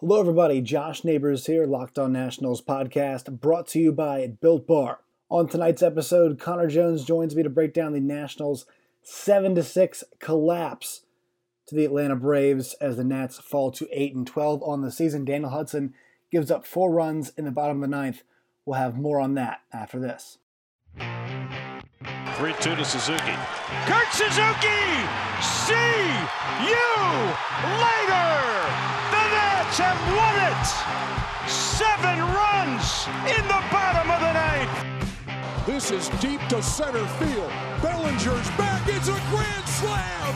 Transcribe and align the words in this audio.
Hello, 0.00 0.18
everybody. 0.18 0.60
Josh 0.60 1.04
Neighbors 1.04 1.46
here, 1.46 1.66
Locked 1.66 2.00
On 2.00 2.12
Nationals 2.12 2.60
podcast, 2.60 3.30
brought 3.40 3.68
to 3.68 3.78
you 3.78 3.92
by 3.92 4.26
Built 4.26 4.66
Bar. 4.66 4.98
On 5.30 5.46
tonight's 5.46 5.84
episode, 5.84 6.40
Connor 6.40 6.66
Jones 6.66 7.04
joins 7.04 7.36
me 7.36 7.44
to 7.44 7.48
break 7.48 7.72
down 7.72 7.92
the 7.92 8.00
Nationals' 8.00 8.66
7 9.04 9.62
6 9.62 10.04
collapse 10.18 11.02
to 11.68 11.76
the 11.76 11.84
Atlanta 11.84 12.16
Braves 12.16 12.74
as 12.80 12.96
the 12.96 13.04
Nats 13.04 13.38
fall 13.38 13.70
to 13.70 13.86
8 13.92 14.16
and 14.16 14.26
12 14.26 14.64
on 14.64 14.82
the 14.82 14.90
season. 14.90 15.24
Daniel 15.24 15.50
Hudson 15.50 15.94
gives 16.32 16.50
up 16.50 16.66
four 16.66 16.90
runs 16.90 17.30
in 17.38 17.44
the 17.44 17.52
bottom 17.52 17.76
of 17.76 17.88
the 17.88 17.96
ninth. 17.96 18.24
We'll 18.66 18.80
have 18.80 18.96
more 18.96 19.20
on 19.20 19.34
that 19.34 19.60
after 19.72 20.00
this. 20.00 20.38
3 20.98 21.04
2 21.06 22.74
to 22.74 22.84
Suzuki. 22.84 23.36
Kurt 23.86 24.12
Suzuki! 24.12 25.06
See 25.40 26.10
you 26.66 26.82
later! 27.80 29.03
Nats 29.74 29.82
have 29.82 30.02
won 30.14 30.36
it! 30.52 31.50
Seven 31.50 32.20
runs 32.20 33.08
in 33.26 33.42
the 33.48 33.60
bottom 33.72 34.08
of 34.08 34.20
the 34.20 34.32
ninth. 34.32 35.66
This 35.66 35.90
is 35.90 36.08
deep 36.20 36.40
to 36.48 36.62
center 36.62 37.04
field. 37.18 37.50
Bellinger's 37.82 38.48
back. 38.56 38.86
It's 38.86 39.08
a 39.08 39.20
grand 39.30 39.66
slam. 39.66 40.34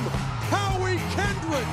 Howie 0.50 0.98
Kendrick 1.14 1.68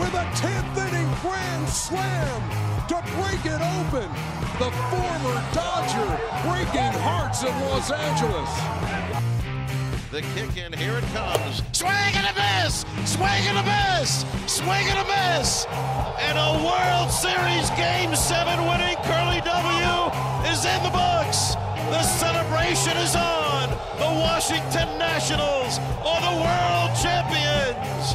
with 0.00 0.14
a 0.14 0.26
10th 0.34 0.88
inning 0.88 1.08
grand 1.22 1.68
slam 1.68 2.42
to 2.88 2.96
break 3.14 3.44
it 3.46 3.62
open. 3.78 4.10
The 4.58 4.72
former 4.90 5.36
Dodger 5.54 6.10
breaking 6.42 6.98
hearts 7.02 7.44
in 7.44 7.54
Los 7.68 7.92
Angeles. 7.92 9.35
The 10.12 10.22
kick 10.22 10.56
in, 10.56 10.72
here 10.72 10.96
it 10.96 11.04
comes. 11.12 11.62
Swing 11.72 11.90
and 11.90 12.26
a 12.26 12.34
miss! 12.38 12.84
Swing 13.04 13.42
and 13.50 13.58
a 13.58 13.64
miss! 13.64 14.24
Swing 14.46 14.86
and 14.86 14.98
a 15.00 15.04
miss! 15.04 15.66
And 16.20 16.38
a 16.38 16.62
World 16.64 17.10
Series 17.10 17.70
Game 17.70 18.14
7 18.14 18.66
winning 18.68 18.96
Curly 19.02 19.40
W 19.40 20.46
is 20.46 20.64
in 20.64 20.82
the 20.84 20.90
books. 20.90 21.54
The 21.90 22.02
celebration 22.02 22.96
is 22.98 23.16
on. 23.16 23.68
The 23.98 24.20
Washington 24.22 24.96
Nationals 24.96 25.78
are 26.04 26.20
the 26.22 26.36
world 26.38 26.96
champions. 27.02 28.14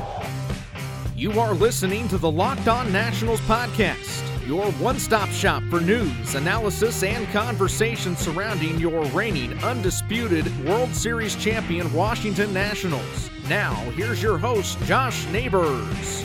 You 1.15 1.39
are 1.41 1.53
listening 1.53 2.07
to 2.07 2.17
the 2.17 2.31
Locked 2.31 2.69
On 2.69 2.89
Nationals 2.93 3.41
podcast 3.41 4.20
your 4.45 4.71
one 4.73 4.99
stop 4.99 5.29
shop 5.29 5.63
for 5.69 5.79
news, 5.79 6.35
analysis, 6.35 7.03
and 7.03 7.27
conversation 7.29 8.15
surrounding 8.15 8.79
your 8.79 9.03
reigning, 9.05 9.53
undisputed 9.63 10.45
World 10.65 10.93
Series 10.95 11.35
champion 11.35 11.91
Washington 11.93 12.53
Nationals. 12.53 13.29
Now, 13.47 13.73
here's 13.91 14.21
your 14.21 14.37
host, 14.37 14.79
Josh 14.85 15.27
Neighbors. 15.27 16.23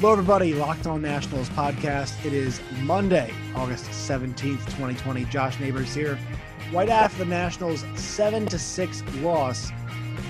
Hello, 0.00 0.12
everybody. 0.12 0.54
Locked 0.54 0.86
On 0.86 1.02
Nationals 1.02 1.50
podcast. 1.50 2.24
It 2.24 2.32
is 2.32 2.60
Monday, 2.80 3.34
August 3.54 3.84
17th, 3.90 4.64
2020. 4.64 5.24
Josh 5.26 5.60
Neighbors 5.60 5.94
here. 5.94 6.18
Right 6.72 6.88
after 6.88 7.18
the 7.18 7.24
Nationals' 7.26 7.84
7 7.96 8.46
to 8.46 8.58
6 8.58 9.02
loss 9.16 9.70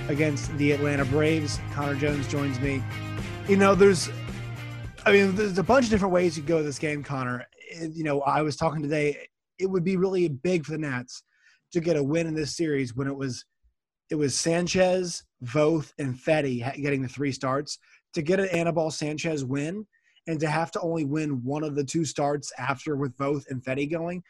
against 0.09 0.57
the 0.59 0.73
Atlanta 0.73 1.05
Braves, 1.05 1.61
Connor 1.73 1.95
Jones 1.95 2.27
joins 2.27 2.59
me. 2.59 2.83
You 3.47 3.57
know, 3.57 3.77
there's 3.77 4.09
I 5.07 5.13
mean, 5.13 5.35
there's 5.35 5.59
a 5.59 5.63
bunch 5.63 5.87
of 5.87 5.91
different 5.91 6.13
ways 6.13 6.37
you 6.37 6.43
go 6.43 6.57
with 6.57 6.67
this 6.67 6.79
game, 6.79 7.03
Connor. 7.03 7.47
It, 7.71 7.93
you 7.93 8.05
know, 8.05 8.21
I 8.23 8.43
was 8.43 8.57
talking 8.57 8.83
today. 8.83 9.29
It 9.59 9.67
would 9.67 9.85
be 9.85 9.97
really 9.97 10.29
big 10.29 10.65
for 10.65 10.73
the 10.73 10.79
Nats 10.79 11.23
to 11.73 11.81
get 11.81 11.97
a 11.97 12.03
win 12.03 12.27
in 12.27 12.35
this 12.35 12.57
series 12.57 12.95
when 12.95 13.07
it 13.07 13.17
was 13.17 13.45
it 14.11 14.17
was 14.17 14.35
Sanchez, 14.35 15.25
Voth, 15.45 15.93
and 15.99 16.17
Fedde 16.17 16.83
getting 16.83 17.01
the 17.01 17.09
three 17.09 17.33
starts. 17.33 17.79
To 18.15 18.23
get 18.23 18.41
an 18.41 18.49
Anibal 18.49 18.91
Sanchez 18.91 19.45
win 19.45 19.87
and 20.27 20.41
to 20.41 20.49
have 20.49 20.73
to 20.73 20.81
only 20.81 21.05
win 21.05 21.45
one 21.45 21.63
of 21.63 21.77
the 21.77 21.85
two 21.85 22.05
starts 22.05 22.53
after 22.59 22.97
with 22.97 23.17
Voth 23.17 23.45
and 23.49 23.63
Fedde 23.65 23.89
going, 23.91 24.23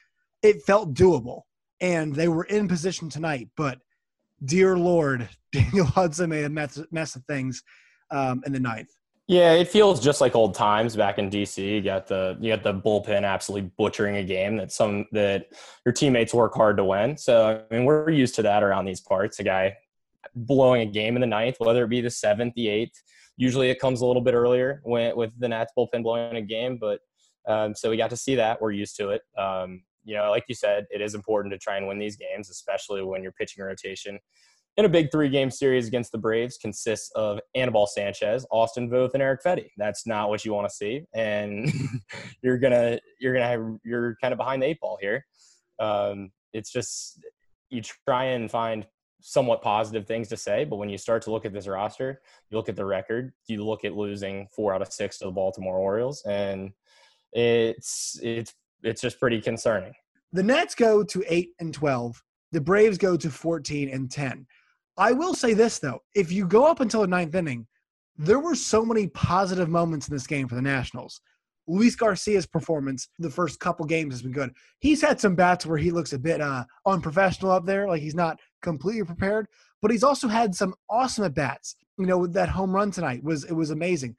it 0.42 0.62
felt 0.62 0.94
doable. 0.94 1.42
And 1.80 2.14
they 2.14 2.28
were 2.28 2.44
in 2.44 2.68
position 2.68 3.08
tonight, 3.08 3.48
but 3.56 3.78
dear 4.44 4.76
Lord, 4.76 5.30
Daniel 5.52 5.86
Hudson 5.86 6.28
made 6.28 6.44
a 6.44 6.50
mess, 6.50 6.78
mess 6.90 7.16
of 7.16 7.24
things 7.24 7.62
um, 8.10 8.42
in 8.44 8.52
the 8.52 8.60
ninth. 8.60 8.90
Yeah, 9.30 9.52
it 9.52 9.68
feels 9.68 10.00
just 10.00 10.20
like 10.20 10.34
old 10.34 10.56
times 10.56 10.96
back 10.96 11.16
in 11.16 11.30
DC. 11.30 11.58
You 11.64 11.80
got 11.82 12.08
the 12.08 12.36
you 12.40 12.52
got 12.52 12.64
the 12.64 12.74
bullpen 12.74 13.22
absolutely 13.22 13.70
butchering 13.78 14.16
a 14.16 14.24
game 14.24 14.56
that 14.56 14.72
some 14.72 15.06
that 15.12 15.52
your 15.86 15.92
teammates 15.92 16.34
work 16.34 16.52
hard 16.52 16.76
to 16.78 16.84
win. 16.84 17.16
So 17.16 17.64
I 17.70 17.72
mean, 17.72 17.84
we're 17.84 18.10
used 18.10 18.34
to 18.34 18.42
that 18.42 18.64
around 18.64 18.86
these 18.86 19.00
parts. 19.00 19.38
A 19.38 19.44
guy 19.44 19.76
blowing 20.34 20.82
a 20.82 20.90
game 20.90 21.14
in 21.14 21.20
the 21.20 21.28
ninth, 21.28 21.58
whether 21.60 21.84
it 21.84 21.90
be 21.90 22.00
the 22.00 22.10
seventh, 22.10 22.54
the 22.56 22.66
eighth. 22.66 23.00
Usually, 23.36 23.70
it 23.70 23.78
comes 23.78 24.00
a 24.00 24.06
little 24.06 24.20
bit 24.20 24.34
earlier 24.34 24.80
when, 24.82 25.14
with 25.14 25.30
the 25.38 25.46
Nats 25.46 25.72
bullpen 25.78 26.02
blowing 26.02 26.34
a 26.34 26.42
game, 26.42 26.76
but 26.76 26.98
um, 27.46 27.72
so 27.76 27.88
we 27.88 27.96
got 27.96 28.10
to 28.10 28.16
see 28.16 28.34
that. 28.34 28.60
We're 28.60 28.72
used 28.72 28.96
to 28.96 29.10
it. 29.10 29.22
Um, 29.38 29.84
you 30.02 30.16
know, 30.16 30.28
like 30.30 30.46
you 30.48 30.56
said, 30.56 30.86
it 30.90 31.00
is 31.00 31.14
important 31.14 31.52
to 31.52 31.58
try 31.58 31.76
and 31.76 31.86
win 31.86 32.00
these 32.00 32.16
games, 32.16 32.50
especially 32.50 33.04
when 33.04 33.22
you're 33.22 33.30
pitching 33.30 33.62
rotation 33.62 34.18
in 34.80 34.86
a 34.86 34.88
big 34.88 35.12
three 35.12 35.28
game 35.28 35.50
series 35.50 35.86
against 35.86 36.10
the 36.10 36.18
Braves 36.18 36.56
consists 36.56 37.10
of 37.14 37.38
Anibal 37.54 37.86
Sanchez, 37.86 38.46
Austin 38.50 38.90
Voth, 38.90 39.12
and 39.12 39.22
Eric 39.22 39.42
Fedde. 39.44 39.68
That's 39.76 40.06
not 40.06 40.30
what 40.30 40.44
you 40.44 40.54
want 40.54 40.68
to 40.68 40.74
see. 40.74 41.02
And 41.14 41.70
you're 42.42 42.58
gonna 42.58 42.98
you're 43.20 43.34
gonna 43.34 43.46
have 43.46 43.62
you're 43.84 44.16
kind 44.20 44.32
of 44.32 44.38
behind 44.38 44.62
the 44.62 44.66
eight 44.66 44.80
ball 44.80 44.98
here. 45.00 45.24
Um, 45.78 46.30
it's 46.52 46.72
just 46.72 47.20
you 47.68 47.82
try 48.06 48.24
and 48.24 48.50
find 48.50 48.86
somewhat 49.20 49.60
positive 49.60 50.06
things 50.06 50.28
to 50.28 50.36
say, 50.36 50.64
but 50.64 50.76
when 50.76 50.88
you 50.88 50.96
start 50.96 51.22
to 51.22 51.30
look 51.30 51.44
at 51.44 51.52
this 51.52 51.68
roster, 51.68 52.22
you 52.48 52.56
look 52.56 52.70
at 52.70 52.76
the 52.76 52.84
record, 52.84 53.32
you 53.48 53.62
look 53.62 53.84
at 53.84 53.94
losing 53.94 54.48
four 54.54 54.74
out 54.74 54.80
of 54.80 54.90
six 54.92 55.18
to 55.18 55.26
the 55.26 55.30
Baltimore 55.30 55.76
Orioles, 55.76 56.22
and 56.26 56.70
it's 57.32 58.18
it's 58.22 58.54
it's 58.82 59.02
just 59.02 59.20
pretty 59.20 59.42
concerning. 59.42 59.92
The 60.32 60.42
Nats 60.42 60.74
go 60.74 61.04
to 61.04 61.24
eight 61.28 61.50
and 61.60 61.74
twelve. 61.74 62.22
The 62.52 62.62
Braves 62.62 62.96
go 62.96 63.18
to 63.18 63.30
fourteen 63.30 63.90
and 63.90 64.10
ten. 64.10 64.46
I 65.00 65.12
will 65.12 65.32
say 65.32 65.54
this 65.54 65.78
though: 65.78 66.00
if 66.14 66.30
you 66.30 66.46
go 66.46 66.66
up 66.66 66.80
until 66.80 67.00
the 67.00 67.06
ninth 67.06 67.34
inning, 67.34 67.66
there 68.18 68.38
were 68.38 68.54
so 68.54 68.84
many 68.84 69.08
positive 69.08 69.70
moments 69.70 70.06
in 70.06 70.14
this 70.14 70.26
game 70.26 70.46
for 70.46 70.56
the 70.56 70.62
Nationals. 70.62 71.22
Luis 71.66 71.96
Garcia's 71.96 72.46
performance 72.46 73.08
the 73.18 73.30
first 73.30 73.60
couple 73.60 73.86
games 73.86 74.12
has 74.12 74.22
been 74.22 74.32
good. 74.32 74.52
He's 74.80 75.00
had 75.00 75.18
some 75.18 75.34
bats 75.34 75.64
where 75.64 75.78
he 75.78 75.90
looks 75.90 76.12
a 76.12 76.18
bit 76.18 76.42
uh, 76.42 76.64
unprofessional 76.84 77.50
up 77.50 77.64
there, 77.64 77.88
like 77.88 78.02
he's 78.02 78.14
not 78.14 78.38
completely 78.60 79.04
prepared. 79.04 79.46
But 79.80 79.90
he's 79.90 80.04
also 80.04 80.28
had 80.28 80.54
some 80.54 80.74
awesome 80.90 81.24
at 81.24 81.34
bats. 81.34 81.76
You 81.96 82.04
know, 82.04 82.26
that 82.26 82.50
home 82.50 82.72
run 82.72 82.90
tonight 82.90 83.24
was 83.24 83.44
it 83.44 83.54
was 83.54 83.70
amazing. 83.70 84.16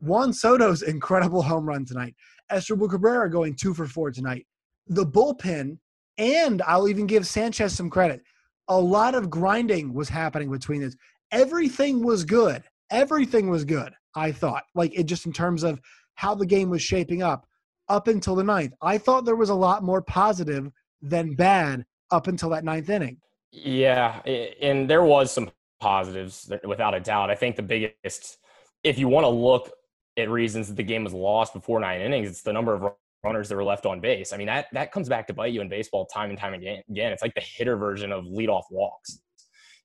Juan 0.00 0.32
Soto's 0.32 0.80
incredible 0.94 1.42
home 1.42 1.68
run 1.68 1.84
tonight. 1.84 2.14
Asdrubal 2.50 2.88
Cabrera 2.88 3.30
going 3.30 3.54
two 3.56 3.74
for 3.74 3.86
four 3.86 4.10
tonight. 4.10 4.46
The 4.86 5.04
bullpen, 5.04 5.76
and 6.16 6.62
I'll 6.62 6.88
even 6.88 7.06
give 7.06 7.26
Sanchez 7.26 7.74
some 7.74 7.90
credit 7.90 8.22
a 8.68 8.80
lot 8.80 9.14
of 9.14 9.30
grinding 9.30 9.92
was 9.92 10.08
happening 10.08 10.50
between 10.50 10.80
this. 10.80 10.96
Everything 11.30 12.04
was 12.04 12.24
good. 12.24 12.62
Everything 12.90 13.48
was 13.50 13.64
good, 13.64 13.92
I 14.14 14.32
thought. 14.32 14.64
Like 14.74 14.98
it 14.98 15.04
just 15.04 15.26
in 15.26 15.32
terms 15.32 15.62
of 15.62 15.80
how 16.14 16.34
the 16.34 16.46
game 16.46 16.70
was 16.70 16.82
shaping 16.82 17.22
up 17.22 17.46
up 17.88 18.08
until 18.08 18.34
the 18.34 18.44
ninth. 18.44 18.72
I 18.80 18.98
thought 18.98 19.24
there 19.24 19.36
was 19.36 19.50
a 19.50 19.54
lot 19.54 19.82
more 19.82 20.02
positive 20.02 20.70
than 21.02 21.34
bad 21.34 21.84
up 22.10 22.28
until 22.28 22.48
that 22.50 22.64
ninth 22.64 22.88
inning. 22.88 23.18
Yeah, 23.52 24.20
and 24.24 24.88
there 24.88 25.04
was 25.04 25.30
some 25.30 25.50
positives 25.80 26.50
without 26.64 26.94
a 26.94 27.00
doubt. 27.00 27.30
I 27.30 27.34
think 27.34 27.56
the 27.56 27.62
biggest, 27.62 28.38
if 28.82 28.98
you 28.98 29.08
want 29.08 29.24
to 29.24 29.28
look 29.28 29.70
at 30.16 30.30
reasons 30.30 30.68
that 30.68 30.76
the 30.76 30.82
game 30.82 31.04
was 31.04 31.12
lost 31.12 31.52
before 31.52 31.78
nine 31.80 32.00
innings, 32.00 32.28
it's 32.28 32.42
the 32.42 32.52
number 32.52 32.74
of 32.74 32.92
runners 33.24 33.48
that 33.48 33.56
were 33.56 33.64
left 33.64 33.86
on 33.86 34.00
base. 34.00 34.32
I 34.32 34.36
mean, 34.36 34.46
that 34.46 34.66
that 34.72 34.92
comes 34.92 35.08
back 35.08 35.26
to 35.28 35.34
bite 35.34 35.52
you 35.52 35.60
in 35.60 35.68
baseball 35.68 36.06
time 36.06 36.30
and 36.30 36.38
time 36.38 36.54
again. 36.54 36.82
Again, 36.90 37.12
it's 37.12 37.22
like 37.22 37.34
the 37.34 37.40
hitter 37.40 37.76
version 37.76 38.12
of 38.12 38.24
leadoff 38.24 38.64
walks 38.70 39.20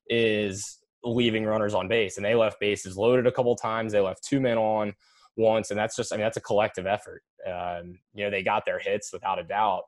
is 0.07 0.79
leaving 1.03 1.45
runners 1.45 1.73
on 1.73 1.87
base, 1.87 2.17
and 2.17 2.25
they 2.25 2.35
left 2.35 2.59
bases 2.59 2.97
loaded 2.97 3.25
a 3.25 3.31
couple 3.31 3.55
times. 3.55 3.93
They 3.93 4.01
left 4.01 4.23
two 4.23 4.39
men 4.39 4.57
on 4.57 4.93
once, 5.37 5.71
and 5.71 5.79
that's 5.79 5.95
just 5.95 6.13
I 6.13 6.17
mean 6.17 6.25
that's 6.25 6.37
a 6.37 6.41
collective 6.41 6.85
effort. 6.85 7.23
Um, 7.47 7.97
you 8.13 8.25
know, 8.25 8.29
they 8.29 8.43
got 8.43 8.65
their 8.65 8.79
hits 8.79 9.13
without 9.13 9.39
a 9.39 9.43
doubt 9.43 9.83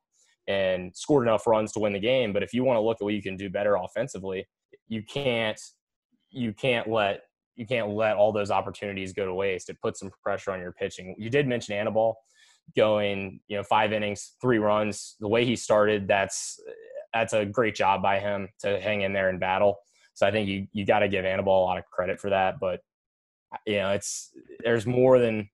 and 0.47 0.95
scored 0.95 1.27
enough 1.27 1.45
runs 1.45 1.71
to 1.73 1.79
win 1.79 1.93
the 1.93 1.99
game. 1.99 2.33
But 2.33 2.43
if 2.43 2.53
you 2.53 2.63
want 2.63 2.77
to 2.77 2.81
look 2.81 2.97
at 3.01 3.03
what 3.03 3.13
you 3.13 3.21
can 3.21 3.37
do 3.37 3.49
better 3.49 3.75
offensively, 3.75 4.47
you 4.87 5.03
can't 5.03 5.59
you 6.29 6.53
can't 6.53 6.89
let 6.89 7.21
you 7.55 7.67
can't 7.67 7.89
let 7.89 8.15
all 8.15 8.31
those 8.31 8.49
opportunities 8.49 9.13
go 9.13 9.25
to 9.25 9.33
waste. 9.33 9.69
It 9.69 9.79
puts 9.81 9.99
some 9.99 10.11
pressure 10.23 10.51
on 10.51 10.59
your 10.59 10.71
pitching. 10.71 11.15
You 11.17 11.29
did 11.29 11.47
mention 11.47 11.75
Anibal 11.75 12.17
going, 12.75 13.39
you 13.47 13.57
know, 13.57 13.63
five 13.63 13.93
innings, 13.93 14.35
three 14.41 14.59
runs. 14.59 15.15
The 15.19 15.27
way 15.27 15.45
he 15.45 15.55
started, 15.55 16.07
that's 16.07 16.59
that's 17.13 17.33
a 17.33 17.45
great 17.45 17.75
job 17.75 18.01
by 18.01 18.19
him 18.19 18.47
to 18.59 18.79
hang 18.79 19.01
in 19.01 19.13
there 19.13 19.29
and 19.29 19.39
battle. 19.39 19.79
So 20.13 20.25
I 20.25 20.31
think 20.31 20.47
you 20.47 20.67
you 20.71 20.85
got 20.85 20.99
to 20.99 21.07
give 21.07 21.25
Anibal 21.25 21.63
a 21.63 21.65
lot 21.65 21.77
of 21.77 21.85
credit 21.85 22.19
for 22.19 22.29
that. 22.29 22.59
But 22.59 22.81
you 23.65 23.77
know, 23.77 23.91
it's 23.91 24.31
there's 24.63 24.85
more 24.85 25.19
than 25.19 25.49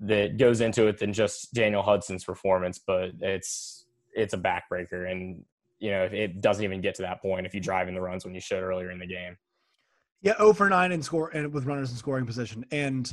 that 0.00 0.38
goes 0.38 0.60
into 0.60 0.86
it 0.86 0.98
than 0.98 1.12
just 1.12 1.52
Daniel 1.52 1.82
Hudson's 1.82 2.24
performance, 2.24 2.80
but 2.84 3.10
it's 3.20 3.86
it's 4.14 4.34
a 4.34 4.38
backbreaker, 4.38 5.10
and 5.10 5.44
you 5.78 5.90
know 5.90 6.04
it 6.04 6.40
doesn't 6.40 6.64
even 6.64 6.80
get 6.80 6.94
to 6.96 7.02
that 7.02 7.20
point 7.20 7.46
if 7.46 7.54
you 7.54 7.60
drive 7.60 7.88
in 7.88 7.94
the 7.94 8.00
runs 8.00 8.24
when 8.24 8.34
you 8.34 8.40
should 8.40 8.62
earlier 8.62 8.90
in 8.90 8.98
the 8.98 9.06
game. 9.06 9.36
Yeah, 10.22 10.36
0 10.36 10.52
for 10.52 10.68
9 10.68 10.92
in 10.92 11.02
score 11.02 11.30
and 11.30 11.50
with 11.52 11.64
runners 11.64 11.90
in 11.90 11.96
scoring 11.96 12.26
position. 12.26 12.66
And 12.70 13.12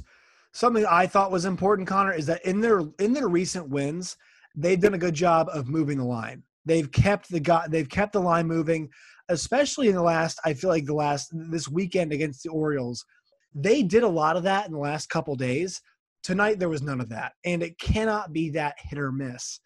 something 0.52 0.86
I 0.86 1.08
thought 1.08 1.32
was 1.32 1.46
important, 1.46 1.88
Connor, 1.88 2.14
is 2.14 2.26
that 2.28 2.46
in 2.46 2.62
their 2.62 2.82
in 3.00 3.14
their 3.14 3.28
recent 3.28 3.70
wins, 3.70 4.18
they've 4.56 4.80
done 4.80 4.94
a 4.94 5.00
good 5.00 5.14
job 5.14 5.50
of 5.52 5.68
moving 5.68 5.98
the 5.98 6.06
line. 6.06 6.44
They've 6.66 6.92
kept 6.92 7.30
the 7.30 7.40
guy, 7.40 7.68
they've 7.70 7.90
kept 7.90 8.14
the 8.14 8.22
line 8.22 8.48
moving, 8.48 8.90
especially 9.30 9.88
in 9.88 9.96
the 9.96 10.02
last. 10.02 10.40
I 10.44 10.54
feel 10.54 10.70
like 10.70 10.86
the 10.86 10.94
last 10.94 11.30
this 11.34 11.68
weekend 11.68 12.12
against 12.12 12.44
the 12.44 12.50
Orioles, 12.50 13.06
they 13.54 13.84
did 13.84 14.04
a 14.04 14.08
lot 14.08 14.36
of 14.36 14.44
that 14.44 14.66
in 14.66 14.74
the 14.74 14.80
last 14.80 15.10
couple 15.10 15.36
days. 15.36 15.82
Tonight 16.24 16.60
there 16.60 16.70
was 16.70 16.82
none 16.82 17.00
of 17.00 17.10
that, 17.10 17.34
and 17.46 17.64
it 17.64 17.80
cannot 17.80 18.34
be 18.34 18.50
that 18.52 18.76
hit 18.80 19.00
or 19.00 19.12
miss. 19.12 19.60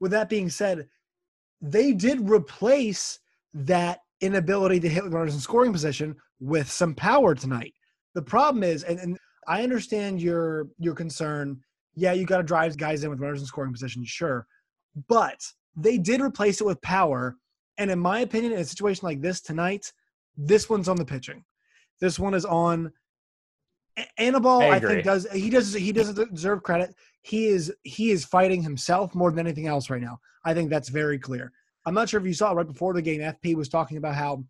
With 0.00 0.10
that 0.10 0.28
being 0.28 0.50
said, 0.50 0.88
they 1.60 1.92
did 1.92 2.28
replace 2.28 3.20
that 3.54 4.00
inability 4.20 4.80
to 4.80 4.88
hit 4.88 5.04
runners 5.04 5.34
in 5.34 5.40
scoring 5.40 5.72
position 5.72 6.16
with 6.40 6.70
some 6.70 6.94
power 6.94 7.34
tonight. 7.34 7.74
The 8.14 8.22
problem 8.22 8.62
is, 8.62 8.82
and, 8.82 8.98
and 8.98 9.18
I 9.46 9.62
understand 9.62 10.20
your 10.20 10.68
your 10.78 10.94
concern. 10.94 11.60
Yeah, 11.94 12.12
you 12.12 12.24
got 12.24 12.38
to 12.38 12.42
drive 12.42 12.76
guys 12.76 13.04
in 13.04 13.10
with 13.10 13.20
runners 13.20 13.40
in 13.40 13.46
scoring 13.46 13.72
position, 13.72 14.04
sure, 14.04 14.46
but 15.08 15.40
they 15.76 15.98
did 15.98 16.20
replace 16.20 16.60
it 16.60 16.66
with 16.66 16.80
power. 16.82 17.36
And 17.78 17.90
in 17.90 17.98
my 17.98 18.20
opinion, 18.20 18.52
in 18.52 18.58
a 18.58 18.64
situation 18.64 19.06
like 19.06 19.20
this 19.20 19.40
tonight, 19.40 19.92
this 20.36 20.68
one's 20.68 20.88
on 20.88 20.96
the 20.96 21.04
pitching. 21.04 21.44
This 22.00 22.18
one 22.18 22.34
is 22.34 22.44
on 22.44 22.92
Anibal. 24.18 24.60
I, 24.60 24.70
I 24.70 24.80
think 24.80 25.04
does 25.04 25.26
he 25.32 25.50
does 25.50 25.74
he 25.74 25.92
doesn't 25.92 26.34
deserve 26.34 26.62
credit. 26.62 26.94
He 27.22 27.46
is 27.46 27.72
he 27.82 28.10
is 28.10 28.24
fighting 28.24 28.62
himself 28.62 29.14
more 29.14 29.30
than 29.30 29.46
anything 29.46 29.66
else 29.66 29.90
right 29.90 30.00
now. 30.00 30.18
I 30.44 30.54
think 30.54 30.70
that's 30.70 30.88
very 30.88 31.18
clear. 31.18 31.52
I'm 31.84 31.94
not 31.94 32.08
sure 32.08 32.20
if 32.20 32.26
you 32.26 32.34
saw 32.34 32.52
right 32.52 32.66
before 32.66 32.94
the 32.94 33.02
game. 33.02 33.20
FP 33.20 33.54
was 33.54 33.68
talking 33.68 33.96
about 33.96 34.14
how 34.14 34.44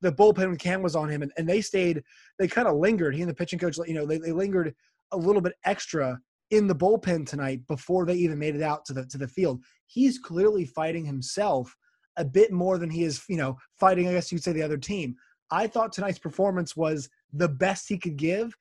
the 0.00 0.12
bullpen 0.12 0.58
cam 0.58 0.82
was 0.82 0.96
on 0.96 1.08
him, 1.08 1.22
and, 1.22 1.32
and 1.36 1.48
they 1.48 1.60
stayed. 1.60 2.02
They 2.38 2.48
kind 2.48 2.68
of 2.68 2.76
lingered. 2.76 3.14
He 3.14 3.22
and 3.22 3.30
the 3.30 3.34
pitching 3.34 3.58
coach, 3.58 3.78
you 3.86 3.94
know, 3.94 4.06
they, 4.06 4.18
they 4.18 4.32
lingered 4.32 4.74
a 5.12 5.16
little 5.16 5.42
bit 5.42 5.54
extra 5.64 6.18
in 6.50 6.66
the 6.66 6.74
bullpen 6.74 7.26
tonight 7.26 7.66
before 7.68 8.04
they 8.04 8.14
even 8.14 8.38
made 8.38 8.56
it 8.56 8.62
out 8.62 8.84
to 8.86 8.92
the 8.92 9.06
to 9.06 9.18
the 9.18 9.28
field. 9.28 9.62
He's 9.86 10.18
clearly 10.18 10.64
fighting 10.64 11.04
himself 11.04 11.74
a 12.16 12.24
bit 12.24 12.52
more 12.52 12.78
than 12.78 12.90
he 12.90 13.04
is, 13.04 13.22
you 13.28 13.36
know, 13.36 13.56
fighting. 13.78 14.08
I 14.08 14.12
guess 14.12 14.32
you'd 14.32 14.42
say 14.42 14.52
the 14.52 14.62
other 14.62 14.76
team. 14.76 15.14
I 15.50 15.66
thought 15.66 15.92
tonight's 15.92 16.18
performance 16.18 16.76
was 16.76 17.08
the 17.32 17.48
best 17.48 17.88
he 17.88 17.98
could 17.98 18.16
give, 18.16 18.54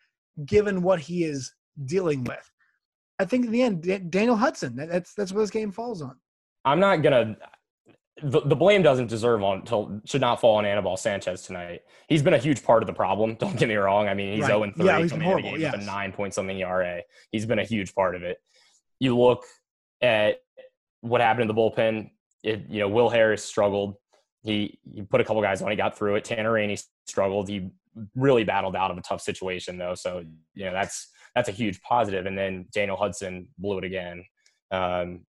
given 0.46 0.82
what 0.82 1.00
he 1.00 1.24
is 1.24 1.54
dealing 1.86 2.24
with. 2.24 2.52
I 3.20 3.26
think 3.26 3.46
in 3.46 3.52
the 3.52 3.62
end, 3.62 4.12
Daniel 4.12 4.36
Hudson. 4.36 4.76
That's 4.76 5.14
that's 5.14 5.32
what 5.32 5.42
this 5.42 5.50
game 5.50 5.72
falls 5.72 6.02
on. 6.02 6.16
I'm 6.66 6.80
not 6.80 6.98
gonna 6.98 7.36
the, 8.24 8.42
the 8.42 8.56
blame 8.56 8.82
doesn't 8.82 9.08
deserve 9.08 9.44
on 9.44 9.64
to, 9.66 10.02
should 10.06 10.22
not 10.22 10.40
fall 10.40 10.58
on 10.58 10.66
Anibal 10.66 10.98
Sanchez 10.98 11.44
tonight. 11.44 11.82
He's 12.08 12.22
been 12.22 12.34
a 12.34 12.38
huge 12.40 12.64
part 12.64 12.84
of 12.84 12.88
the 12.88 12.94
problem. 12.94 13.36
Don't 13.40 13.58
get 13.58 13.68
me 13.68 13.76
wrong. 13.76 14.08
I 14.08 14.14
mean, 14.14 14.34
he's 14.34 14.42
right. 14.44 14.50
0 14.50 14.72
3 14.76 14.86
yeah, 14.86 15.00
he's 15.00 15.12
horrible, 15.12 15.58
yes. 15.58 15.74
with 15.74 15.82
a 15.82 15.86
nine 15.86 16.12
point 16.12 16.34
something 16.34 16.58
ERA. 16.60 17.02
He's 17.32 17.46
been 17.46 17.60
a 17.60 17.64
huge 17.64 17.94
part 17.94 18.16
of 18.16 18.24
it. 18.24 18.38
You 19.00 19.18
look 19.18 19.46
at 20.02 20.42
what 21.02 21.22
happened 21.22 21.50
in 21.50 21.56
the 21.56 21.60
bullpen. 21.60 22.12
It, 22.44 22.66
you 22.70 22.80
know, 22.80 22.88
Will 22.88 23.10
Harris 23.10 23.44
struggled. 23.44 23.96
He 24.44 24.80
he 24.94 25.02
put 25.02 25.22
a 25.22 25.24
couple 25.24 25.42
guys 25.42 25.62
on. 25.62 25.70
He 25.70 25.76
got 25.76 25.98
through 25.98 26.16
it. 26.16 26.24
Tanner 26.24 26.54
Rainey 26.54 26.78
struggled. 27.06 27.50
He 27.50 27.72
really 28.16 28.44
battled 28.44 28.76
out 28.76 28.92
of 28.92 28.98
a 28.98 29.02
tough 29.02 29.22
situation 29.22 29.78
though. 29.78 29.96
So 29.96 30.24
you 30.54 30.66
know 30.66 30.72
that's 30.72 31.10
that's 31.36 31.50
a 31.50 31.54
huge 31.54 31.82
positive. 31.82 32.26
And 32.26 32.38
then 32.38 32.68
Daniel 32.74 32.98
Hudson 32.98 33.48
blew 33.58 33.78
it 33.78 33.84
again. 33.84 34.24
Um, 34.72 35.22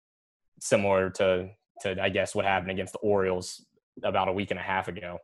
similar 0.60 1.10
to 1.10 1.50
to 1.81 2.00
I 2.00 2.09
guess 2.09 2.35
what 2.35 2.44
happened 2.44 2.71
against 2.71 2.93
the 2.93 2.99
Orioles 3.00 3.65
about 4.03 4.29
a 4.29 4.32
week 4.32 4.50
and 4.50 4.61
a 4.61 4.62
half 4.62 4.88
ago. 4.88 5.19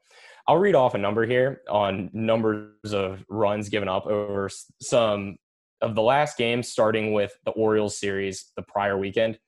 I'll 0.49 0.59
read 0.59 0.75
off 0.75 0.95
a 0.95 0.99
number 0.99 1.27
here 1.27 1.63
on 1.69 2.11
numbers 2.13 2.93
of 2.93 3.25
runs 3.29 3.69
given 3.69 3.89
up 3.89 4.07
over 4.07 4.49
some 4.81 5.37
of 5.81 5.95
the 5.95 6.03
last 6.03 6.39
games, 6.39 6.69
starting 6.69 7.13
with 7.13 7.33
the 7.45 7.51
Orioles 7.53 7.99
series 7.99 8.53
the 8.57 8.63
prior 8.63 8.97
weekend 8.97 9.39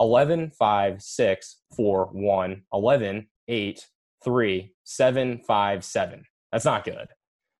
11, 0.00 0.50
5, 0.58 1.02
6, 1.02 1.56
4, 1.76 2.06
1, 2.12 2.62
11, 2.72 3.26
8, 3.48 3.86
3, 4.24 4.72
7, 4.84 5.38
5, 5.46 5.84
7. 5.84 6.24
That's 6.50 6.64
not 6.64 6.84
good. 6.84 7.08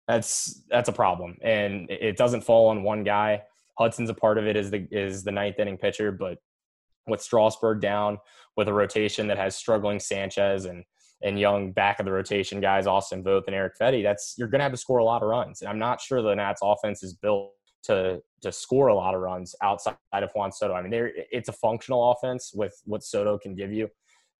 That's 0.08 0.62
that's 0.68 0.88
a 0.88 0.92
problem. 0.92 1.36
And 1.42 1.88
it 1.90 2.16
doesn't 2.16 2.42
fall 2.42 2.68
on 2.68 2.82
one 2.82 3.04
guy. 3.04 3.42
Hudson's 3.78 4.10
a 4.10 4.14
part 4.14 4.38
of 4.38 4.46
it 4.46 4.56
is 4.56 4.70
the 4.70 4.86
is 4.90 5.22
the 5.24 5.32
ninth 5.32 5.58
inning 5.58 5.78
pitcher, 5.78 6.12
but 6.12 6.38
with 7.06 7.20
Strasburg 7.20 7.80
down, 7.80 8.18
with 8.56 8.68
a 8.68 8.72
rotation 8.72 9.26
that 9.28 9.38
has 9.38 9.56
struggling 9.56 10.00
Sanchez 10.00 10.64
and 10.64 10.84
and 11.24 11.38
young 11.38 11.70
back 11.70 12.00
of 12.00 12.06
the 12.06 12.12
rotation 12.12 12.60
guys, 12.60 12.86
Austin 12.86 13.22
Voth 13.22 13.44
and 13.46 13.54
Eric 13.54 13.74
Fedde, 13.80 14.02
that's 14.02 14.34
you're 14.36 14.48
gonna 14.48 14.64
have 14.64 14.72
to 14.72 14.78
score 14.78 14.98
a 14.98 15.04
lot 15.04 15.22
of 15.22 15.28
runs. 15.28 15.60
And 15.60 15.70
I'm 15.70 15.78
not 15.78 16.00
sure 16.00 16.20
the 16.20 16.34
Nats 16.34 16.60
offense 16.62 17.02
is 17.02 17.14
built 17.14 17.52
to 17.84 18.20
to 18.42 18.52
score 18.52 18.88
a 18.88 18.94
lot 18.94 19.14
of 19.14 19.20
runs 19.20 19.54
outside 19.62 19.96
of 20.12 20.30
Juan 20.34 20.52
Soto. 20.52 20.74
I 20.74 20.82
mean, 20.82 20.92
it's 21.30 21.48
a 21.48 21.52
functional 21.52 22.12
offense 22.12 22.52
with 22.54 22.74
what 22.84 23.04
Soto 23.04 23.38
can 23.38 23.54
give 23.54 23.72
you, 23.72 23.88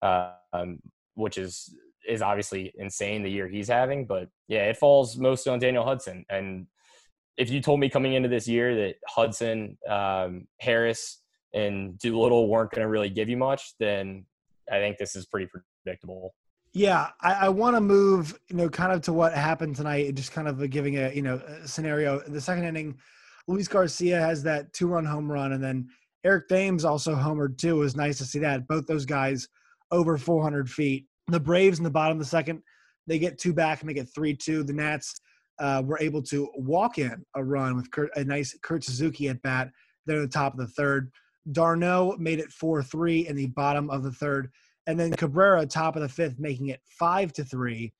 uh, 0.02 0.32
um, 0.52 0.78
which 1.14 1.38
is 1.38 1.74
is 2.08 2.22
obviously 2.22 2.72
insane 2.76 3.22
the 3.22 3.30
year 3.30 3.48
he's 3.48 3.68
having. 3.68 4.06
But 4.06 4.28
yeah, 4.48 4.64
it 4.64 4.76
falls 4.76 5.16
mostly 5.16 5.52
on 5.52 5.60
Daniel 5.60 5.84
Hudson. 5.84 6.24
And 6.28 6.66
if 7.36 7.50
you 7.50 7.60
told 7.60 7.80
me 7.80 7.88
coming 7.88 8.14
into 8.14 8.28
this 8.28 8.48
year 8.48 8.74
that 8.74 8.96
Hudson, 9.08 9.78
um, 9.88 10.46
Harris, 10.60 11.22
and 11.54 11.98
Doolittle 11.98 12.48
weren't 12.48 12.70
going 12.70 12.82
to 12.82 12.88
really 12.88 13.10
give 13.10 13.28
you 13.28 13.36
much, 13.36 13.74
then 13.78 14.24
I 14.70 14.78
think 14.78 14.98
this 14.98 15.16
is 15.16 15.26
pretty 15.26 15.48
predictable. 15.84 16.34
Yeah, 16.74 17.10
I, 17.20 17.32
I 17.32 17.48
want 17.50 17.76
to 17.76 17.80
move, 17.80 18.38
you 18.48 18.56
know, 18.56 18.68
kind 18.68 18.92
of 18.92 19.02
to 19.02 19.12
what 19.12 19.34
happened 19.34 19.76
tonight, 19.76 20.14
just 20.14 20.32
kind 20.32 20.48
of 20.48 20.70
giving 20.70 20.96
a, 20.96 21.12
you 21.12 21.20
know, 21.20 21.36
a 21.36 21.68
scenario. 21.68 22.20
The 22.20 22.40
second 22.40 22.64
inning, 22.64 22.96
Luis 23.46 23.68
Garcia 23.68 24.18
has 24.18 24.42
that 24.44 24.72
two-run 24.72 25.04
home 25.04 25.30
run, 25.30 25.52
and 25.52 25.62
then 25.62 25.88
Eric 26.24 26.48
Thames 26.48 26.84
also 26.84 27.14
homered 27.14 27.58
too. 27.58 27.76
It 27.76 27.80
was 27.80 27.96
nice 27.96 28.18
to 28.18 28.24
see 28.24 28.38
that 28.38 28.66
both 28.68 28.86
those 28.86 29.04
guys 29.04 29.48
over 29.90 30.16
400 30.16 30.70
feet. 30.70 31.06
The 31.28 31.40
Braves 31.40 31.78
in 31.78 31.84
the 31.84 31.90
bottom 31.90 32.16
of 32.16 32.18
the 32.18 32.28
second, 32.28 32.62
they 33.06 33.18
get 33.18 33.38
two 33.38 33.52
back 33.52 33.80
and 33.80 33.86
make 33.86 33.98
it 33.98 34.08
three-two. 34.14 34.62
The 34.62 34.72
Nats 34.72 35.20
uh, 35.58 35.82
were 35.84 35.98
able 36.00 36.22
to 36.22 36.48
walk 36.54 36.98
in 36.98 37.24
a 37.34 37.44
run 37.44 37.76
with 37.76 37.90
Kurt, 37.90 38.10
a 38.16 38.24
nice 38.24 38.56
Kurt 38.62 38.84
Suzuki 38.84 39.28
at 39.28 39.42
bat. 39.42 39.70
They're 40.06 40.22
at 40.22 40.22
the 40.22 40.28
top 40.28 40.54
of 40.54 40.58
the 40.58 40.68
third. 40.68 41.10
d'Arnaud 41.50 42.16
made 42.18 42.38
it 42.38 42.52
4 42.52 42.82
3 42.82 43.26
in 43.26 43.36
the 43.36 43.46
bottom 43.48 43.90
of 43.90 44.02
the 44.02 44.12
third. 44.12 44.50
And 44.86 44.98
then 44.98 45.12
Cabrera, 45.12 45.66
top 45.66 45.96
of 45.96 46.02
the 46.02 46.08
fifth, 46.08 46.38
making 46.38 46.68
it 46.68 46.80
5 46.98 47.32
to 47.34 47.44
3. 47.44 47.92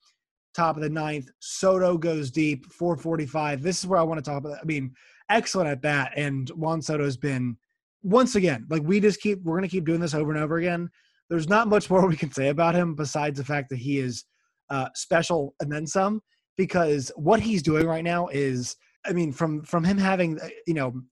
Top 0.55 0.77
of 0.77 0.83
the 0.83 0.91
ninth, 0.91 1.31
Soto 1.41 1.97
goes 1.97 2.31
deep, 2.31 2.67
445. 2.67 3.63
This 3.63 3.79
is 3.79 3.87
where 3.87 3.99
I 3.99 4.03
want 4.03 4.23
to 4.23 4.31
talk 4.31 4.39
about. 4.45 4.59
I 4.61 4.65
mean, 4.65 4.93
excellent 5.31 5.71
at 5.71 5.81
bat. 5.81 6.13
And 6.15 6.49
Juan 6.51 6.83
Soto's 6.83 7.17
been, 7.17 7.57
once 8.03 8.35
again, 8.35 8.67
like 8.69 8.83
we 8.83 9.01
just 9.01 9.21
keep, 9.21 9.43
we're 9.43 9.57
going 9.57 9.69
to 9.69 9.75
keep 9.75 9.87
doing 9.87 10.01
this 10.01 10.15
over 10.15 10.33
and 10.33 10.43
over 10.43 10.59
again. 10.59 10.91
There's 11.31 11.49
not 11.49 11.69
much 11.69 11.89
more 11.89 12.07
we 12.07 12.17
can 12.17 12.33
say 12.33 12.49
about 12.49 12.75
him 12.75 12.95
besides 12.95 13.39
the 13.39 13.45
fact 13.45 13.71
that 13.71 13.79
he 13.79 13.99
is 13.99 14.25
uh, 14.69 14.89
special 14.95 15.55
and 15.61 15.73
then 15.73 15.87
some 15.87 16.21
because 16.57 17.11
what 17.17 17.41
he's 17.41 17.63
doing 17.63 17.87
right 17.87 18.05
now 18.05 18.29
is, 18.29 18.77
I 19.07 19.13
mean, 19.13 19.33
from 19.33 19.63
from 19.63 19.85
him 19.85 19.99
having, 19.99 20.39
you 20.67 20.75
know, 20.75 21.03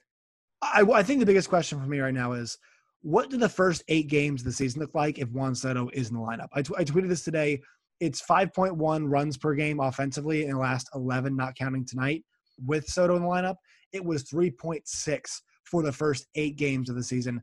I, 0.62 0.82
I 0.82 1.02
think 1.02 1.20
the 1.20 1.26
biggest 1.26 1.48
question 1.48 1.80
for 1.80 1.86
me 1.86 2.00
right 2.00 2.14
now 2.14 2.32
is 2.32 2.58
what 3.02 3.30
do 3.30 3.36
the 3.36 3.48
first 3.48 3.82
eight 3.88 4.08
games 4.08 4.42
of 4.42 4.46
the 4.46 4.52
season 4.52 4.80
look 4.80 4.94
like 4.94 5.18
if 5.18 5.30
Juan 5.30 5.54
Soto 5.54 5.88
is 5.92 6.10
in 6.10 6.16
the 6.16 6.22
lineup? 6.22 6.48
I, 6.52 6.62
t- 6.62 6.74
I 6.76 6.84
tweeted 6.84 7.08
this 7.08 7.24
today. 7.24 7.60
It's 7.98 8.22
5.1 8.22 9.10
runs 9.10 9.36
per 9.36 9.54
game 9.54 9.80
offensively 9.80 10.44
in 10.44 10.50
the 10.50 10.58
last 10.58 10.88
11, 10.94 11.36
not 11.36 11.54
counting 11.54 11.84
tonight, 11.84 12.24
with 12.66 12.86
Soto 12.86 13.16
in 13.16 13.22
the 13.22 13.28
lineup. 13.28 13.56
It 13.92 14.04
was 14.04 14.24
3.6 14.24 15.40
for 15.64 15.82
the 15.82 15.92
first 15.92 16.26
eight 16.34 16.56
games 16.56 16.88
of 16.88 16.96
the 16.96 17.02
season 17.02 17.42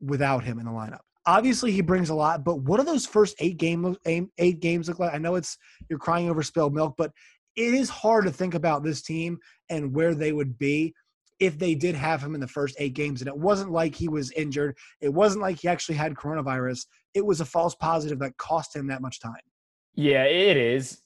without 0.00 0.44
him 0.44 0.58
in 0.58 0.66
the 0.66 0.72
lineup. 0.72 1.00
Obviously, 1.26 1.72
he 1.72 1.80
brings 1.80 2.10
a 2.10 2.14
lot, 2.14 2.44
but 2.44 2.60
what 2.60 2.78
do 2.78 2.84
those 2.84 3.04
first 3.04 3.34
eight 3.40 3.56
game 3.56 3.96
eight 4.04 4.60
games 4.60 4.88
look 4.88 5.00
like? 5.00 5.12
I 5.12 5.18
know 5.18 5.34
it's 5.34 5.58
you're 5.88 5.98
crying 5.98 6.30
over 6.30 6.42
spilled 6.42 6.72
milk, 6.72 6.94
but 6.96 7.10
it 7.56 7.74
is 7.74 7.88
hard 7.88 8.26
to 8.26 8.30
think 8.30 8.54
about 8.54 8.84
this 8.84 9.02
team 9.02 9.38
and 9.68 9.92
where 9.92 10.14
they 10.14 10.32
would 10.32 10.56
be 10.56 10.94
if 11.38 11.58
they 11.58 11.74
did 11.74 11.94
have 11.94 12.22
him 12.22 12.34
in 12.34 12.40
the 12.40 12.48
first 12.48 12.76
eight 12.78 12.94
games. 12.94 13.20
And 13.20 13.28
it 13.28 13.36
wasn't 13.36 13.70
like 13.70 13.94
he 13.94 14.08
was 14.08 14.30
injured. 14.32 14.76
It 15.00 15.12
wasn't 15.12 15.42
like 15.42 15.60
he 15.60 15.68
actually 15.68 15.96
had 15.96 16.14
coronavirus. 16.14 16.86
It 17.14 17.24
was 17.24 17.40
a 17.40 17.44
false 17.44 17.74
positive 17.74 18.18
that 18.20 18.36
cost 18.36 18.74
him 18.74 18.86
that 18.88 19.02
much 19.02 19.20
time. 19.20 19.34
Yeah, 19.94 20.24
it 20.24 20.56
is. 20.56 21.02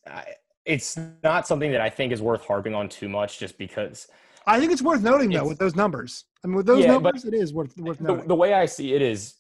It's 0.65 0.99
not 1.23 1.47
something 1.47 1.73
that 1.73 1.81
I 1.81 1.91
think 1.91 2.13
is 2.13 2.21
worth 2.21 2.45
harping 2.45 2.75
on 2.75 2.89
too 2.89 3.09
much 3.09 3.39
just 3.39 3.59
because. 3.59 4.09
I 4.47 4.59
think 4.59 4.73
it's 4.73 4.83
worth 4.83 5.03
noting, 5.03 5.31
though, 5.31 5.47
with 5.47 5.59
those 5.59 5.77
numbers. 5.77 6.25
I 6.43 6.49
mean, 6.49 6.57
with 6.57 6.67
those 6.67 6.85
yeah, 6.85 6.93
numbers, 6.93 7.25
it 7.25 7.35
is 7.35 7.53
worth, 7.53 7.77
worth 7.77 8.01
noting. 8.01 8.23
The, 8.23 8.29
the 8.29 8.35
way 8.35 8.55
I 8.55 8.67
see 8.67 8.95
it 8.95 9.03
is 9.03 9.35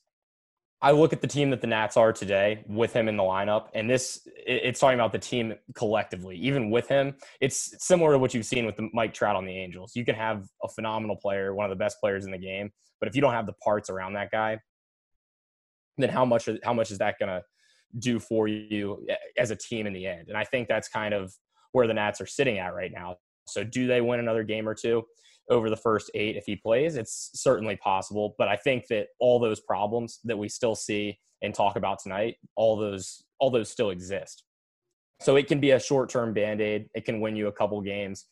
I 0.82 0.92
look 0.92 1.12
at 1.12 1.20
the 1.20 1.26
team 1.26 1.50
that 1.50 1.60
the 1.60 1.66
Nats 1.66 1.96
are 1.98 2.12
today 2.12 2.64
with 2.66 2.92
him 2.94 3.06
in 3.06 3.16
the 3.16 3.22
lineup, 3.22 3.68
and 3.74 3.88
this 3.88 4.26
it's 4.46 4.80
talking 4.80 4.98
about 4.98 5.12
the 5.12 5.18
team 5.18 5.54
collectively. 5.74 6.36
Even 6.36 6.70
with 6.70 6.88
him, 6.88 7.16
it's 7.40 7.74
similar 7.84 8.12
to 8.12 8.18
what 8.18 8.32
you've 8.32 8.46
seen 8.46 8.64
with 8.64 8.80
Mike 8.94 9.12
Trout 9.12 9.36
on 9.36 9.44
the 9.44 9.52
Angels. 9.52 9.92
You 9.94 10.06
can 10.06 10.14
have 10.14 10.46
a 10.62 10.68
phenomenal 10.68 11.16
player, 11.16 11.54
one 11.54 11.66
of 11.66 11.70
the 11.70 11.82
best 11.82 12.00
players 12.00 12.24
in 12.24 12.30
the 12.30 12.38
game, 12.38 12.70
but 12.98 13.08
if 13.08 13.14
you 13.14 13.20
don't 13.20 13.34
have 13.34 13.46
the 13.46 13.52
parts 13.54 13.90
around 13.90 14.14
that 14.14 14.30
guy, 14.30 14.58
then 15.98 16.08
how 16.08 16.24
much 16.24 16.48
how 16.64 16.72
much 16.72 16.90
is 16.90 16.98
that 16.98 17.16
going 17.18 17.28
to 17.28 17.42
do 17.98 18.18
for 18.18 18.48
you 18.48 19.04
eh, 19.10 19.16
as 19.36 19.50
a 19.50 19.56
team 19.56 19.86
in 19.86 19.92
the 19.92 20.06
end? 20.06 20.28
And 20.28 20.36
I 20.36 20.44
think 20.44 20.66
that's 20.66 20.88
kind 20.88 21.12
of 21.12 21.32
where 21.72 21.86
the 21.86 21.94
Nats 21.94 22.22
are 22.22 22.26
sitting 22.26 22.58
at 22.58 22.74
right 22.74 22.90
now. 22.90 23.16
So, 23.46 23.64
do 23.64 23.86
they 23.86 24.00
win 24.00 24.20
another 24.20 24.44
game 24.44 24.66
or 24.66 24.74
two? 24.74 25.04
Over 25.50 25.68
the 25.68 25.76
first 25.76 26.10
eight 26.14 26.36
if 26.36 26.44
he 26.46 26.56
plays. 26.56 26.96
It's 26.96 27.30
certainly 27.34 27.76
possible, 27.76 28.34
but 28.38 28.48
I 28.48 28.56
think 28.56 28.86
that 28.88 29.08
all 29.18 29.38
those 29.38 29.60
problems 29.60 30.20
that 30.24 30.38
we 30.38 30.48
still 30.48 30.74
see 30.74 31.18
and 31.42 31.54
talk 31.54 31.76
about 31.76 31.98
tonight, 32.02 32.36
all 32.56 32.76
those 32.76 33.22
all 33.38 33.50
those 33.50 33.70
still 33.70 33.90
exist. 33.90 34.44
So 35.20 35.36
it 35.36 35.48
can 35.48 35.60
be 35.60 35.72
a 35.72 35.80
short 35.80 36.08
term 36.08 36.32
band 36.32 36.60
aid. 36.60 36.88
It 36.94 37.04
can 37.04 37.20
win 37.20 37.36
you 37.36 37.48
a 37.48 37.52
couple 37.52 37.80
games 37.82 38.26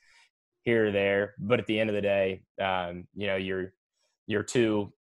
here 0.64 0.86
or 0.86 0.92
there, 0.92 1.34
but 1.38 1.58
at 1.58 1.66
the 1.66 1.78
end 1.78 1.90
of 1.90 1.96
the 1.96 2.02
day, 2.02 2.42
um, 2.62 3.06
you 3.14 3.26
know 3.26 3.36
your 3.36 3.72
your 4.26 4.42
two 4.42 4.92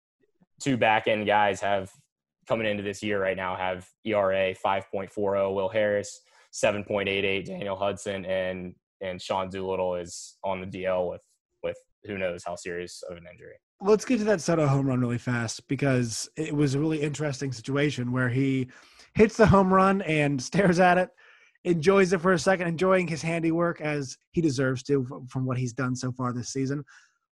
two 0.61 0.76
back 0.76 1.06
end 1.06 1.26
guys 1.26 1.61
have 1.61 1.90
coming 2.49 2.66
into 2.66 2.82
this 2.82 3.02
year 3.02 3.20
right 3.20 3.37
now 3.37 3.56
have 3.56 3.87
ERA 4.04 4.54
5.40. 4.54 5.54
Will 5.54 5.68
Harris 5.68 6.20
7.88. 6.52 7.44
Daniel 7.44 7.76
Hudson 7.76 8.25
and 8.25 8.75
and 9.02 9.20
Sean 9.20 9.50
Doolittle 9.50 9.96
is 9.96 10.38
on 10.42 10.61
the 10.61 10.66
DL 10.66 11.11
with 11.11 11.20
who 12.06 12.18
knows 12.18 12.42
how 12.44 12.56
serious 12.56 13.02
of 13.08 13.16
an 13.16 13.25
injury. 13.30 13.54
Let's 13.80 14.04
get 14.04 14.18
to 14.18 14.25
that 14.25 14.40
Soto 14.40 14.66
home 14.66 14.86
run 14.86 15.00
really 15.00 15.18
fast 15.18 15.66
because 15.68 16.28
it 16.36 16.54
was 16.54 16.75
a 16.75 16.80
really 16.80 17.02
interesting 17.02 17.52
situation 17.52 18.12
where 18.12 18.28
he 18.28 18.68
hits 19.14 19.36
the 19.36 19.46
home 19.46 19.72
run 19.72 20.02
and 20.02 20.40
stares 20.42 20.80
at 20.80 20.98
it, 20.98 21.10
enjoys 21.64 22.12
it 22.12 22.20
for 22.20 22.32
a 22.32 22.38
second, 22.38 22.68
enjoying 22.68 23.06
his 23.06 23.22
handiwork 23.22 23.80
as 23.80 24.16
he 24.30 24.40
deserves 24.40 24.82
to 24.84 25.26
from 25.28 25.44
what 25.44 25.58
he's 25.58 25.72
done 25.72 25.94
so 25.94 26.12
far 26.12 26.32
this 26.32 26.50
season. 26.50 26.84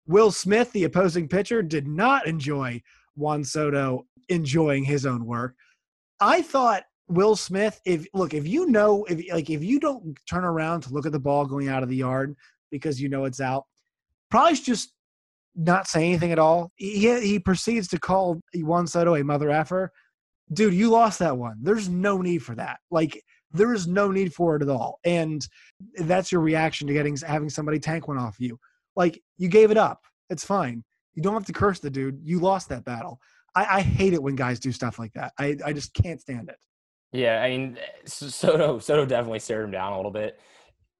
Will 0.07 0.31
Smith, 0.31 0.71
the 0.73 0.85
opposing 0.85 1.28
pitcher, 1.28 1.62
did 1.62 1.87
not 1.87 2.26
enjoy 2.26 2.83
Juan 3.16 3.45
Soto 3.45 4.07
enjoying 4.28 4.85
his 4.85 5.07
own 5.07 5.25
work. 5.25 5.54
I 6.21 6.43
thought 6.43 6.85
Will 7.09 7.37
Smith, 7.37 7.81
if 7.85 8.07
look, 8.14 8.35
if 8.35 8.47
you 8.47 8.66
know, 8.66 9.04
if 9.04 9.23
like 9.33 9.50
if 9.50 9.62
you 9.62 9.78
don't 9.78 10.19
turn 10.28 10.45
around 10.45 10.83
to 10.83 10.93
look 10.93 11.07
at 11.07 11.12
the 11.12 11.21
ball 11.21 11.47
going 11.47 11.69
out 11.69 11.83
of 11.83 11.88
the 11.88 11.97
yard 11.97 12.35
because 12.71 13.00
you 13.00 13.09
know 13.09 13.25
it's 13.25 13.40
out, 13.40 13.64
probably 14.35 14.57
just 14.57 14.93
not 15.55 15.87
say 15.87 16.05
anything 16.05 16.33
at 16.33 16.41
all. 16.41 16.73
He 16.75 17.21
he 17.21 17.38
proceeds 17.38 17.87
to 17.88 18.00
call 18.00 18.41
Juan 18.53 18.88
Soto 18.88 19.14
a 19.14 19.23
mother 19.23 19.49
effer. 19.49 19.93
Dude, 20.53 20.75
you 20.75 20.91
lost 20.91 21.21
that 21.21 21.38
one. 21.38 21.59
There's 21.62 21.88
no 21.88 22.21
need 22.21 22.38
for 22.38 22.57
that. 22.57 22.79
Like 22.91 23.23
there 23.53 23.73
is 23.73 23.87
no 23.87 24.11
need 24.11 24.35
for 24.35 24.57
it 24.57 24.62
at 24.62 24.69
all. 24.69 24.99
And 25.05 25.47
that's 25.99 26.33
your 26.33 26.41
reaction 26.41 26.88
to 26.88 26.93
getting 26.93 27.17
having 27.17 27.49
somebody 27.49 27.79
tank 27.79 28.09
one 28.09 28.19
off 28.19 28.41
you. 28.41 28.59
Like 28.97 29.23
you 29.38 29.49
gave 29.49 29.71
it 29.71 29.76
up. 29.76 30.00
It's 30.31 30.45
fine. 30.45 30.83
You 31.14 31.23
don't 31.23 31.35
have 31.35 31.47
to 31.47 31.53
curse 31.53 31.79
the 31.79 31.88
dude. 31.88 32.19
You 32.25 32.41
lost 32.41 32.69
that 32.71 32.85
battle. 32.85 33.21
I, 33.55 33.76
I 33.76 33.81
hate 33.83 34.14
it 34.14 34.23
when 34.23 34.35
guys 34.35 34.59
do 34.59 34.73
stuff 34.73 34.99
like 34.99 35.12
that. 35.12 35.33
I, 35.38 35.57
I 35.64 35.73
just 35.73 35.95
can't 35.95 36.21
stand 36.21 36.49
it. 36.49 36.57
Yeah, 37.12 37.41
I 37.41 37.50
mean 37.50 37.79
Soto 38.05 38.81
Soto 38.81 39.07
definitely 39.07 39.38
stared 39.38 39.67
him 39.67 39.71
down 39.71 39.93
a 39.93 39.97
little 39.97 40.11
bit. 40.11 40.41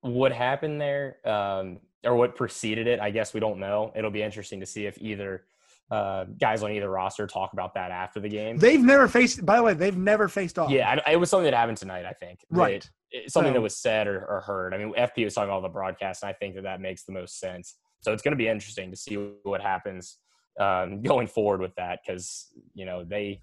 What 0.03 0.31
happened 0.31 0.81
there? 0.81 1.17
Um, 1.25 1.81
or 2.05 2.15
what 2.15 2.37
preceded 2.37 2.87
it, 2.87 3.01
I 3.01 3.11
guess 3.11 3.35
we 3.35 3.41
don't 3.41 3.59
know. 3.59 3.93
It'll 3.95 4.11
be 4.11 4.23
interesting 4.23 4.61
to 4.61 4.67
see 4.67 4.87
if 4.87 4.99
either 5.01 5.45
uh, 5.91 6.25
guys 6.41 6.63
on 6.63 6.73
either 6.73 6.89
roster 6.89 7.27
talk 7.27 7.53
about 7.53 7.75
that 7.75 7.91
after 7.91 8.21
the 8.21 8.29
game. 8.29 8.57
They've 8.57 8.83
never 8.83 9.09
faced. 9.09 9.45
By 9.45 9.57
the 9.57 9.63
way, 9.63 9.75
they've 9.75 9.97
never 9.97 10.29
faced 10.29 10.59
off. 10.59 10.71
Yeah, 10.71 10.99
I, 11.07 11.13
it 11.13 11.17
was 11.17 11.31
something 11.31 11.45
that 11.45 11.55
happened 11.55 11.79
tonight. 11.79 12.05
I 12.05 12.13
think. 12.13 12.41
Right. 12.51 12.89
It, 13.11 13.31
something 13.31 13.51
so, 13.51 13.55
that 13.55 13.61
was 13.61 13.77
said 13.77 14.07
or, 14.09 14.27
or, 14.27 14.41
heard. 14.41 14.75
I 14.75 14.79
mean, 14.79 14.93
FP 14.95 15.25
was 15.25 15.35
talking 15.35 15.51
about 15.51 15.63
the 15.63 15.69
broadcast, 15.69 16.23
and 16.25 16.31
I 16.31 16.33
think 16.33 16.57
that 16.57 16.65
that 16.65 16.81
makes 16.81 17.05
the 17.05 17.13
most 17.13 17.39
sense. 17.39 17.77
So 18.01 18.13
it's 18.13 18.23
going 18.23 18.33
to 18.33 18.37
be 18.37 18.49
interesting 18.49 18.91
to 18.91 18.97
see 18.97 19.15
what 19.45 19.61
happens 19.61 20.19
um, 20.59 21.01
going 21.01 21.29
forward 21.29 21.61
with 21.61 21.75
that 21.77 22.01
because 22.05 22.49
you 22.75 22.87
know 22.87 23.05
they. 23.05 23.43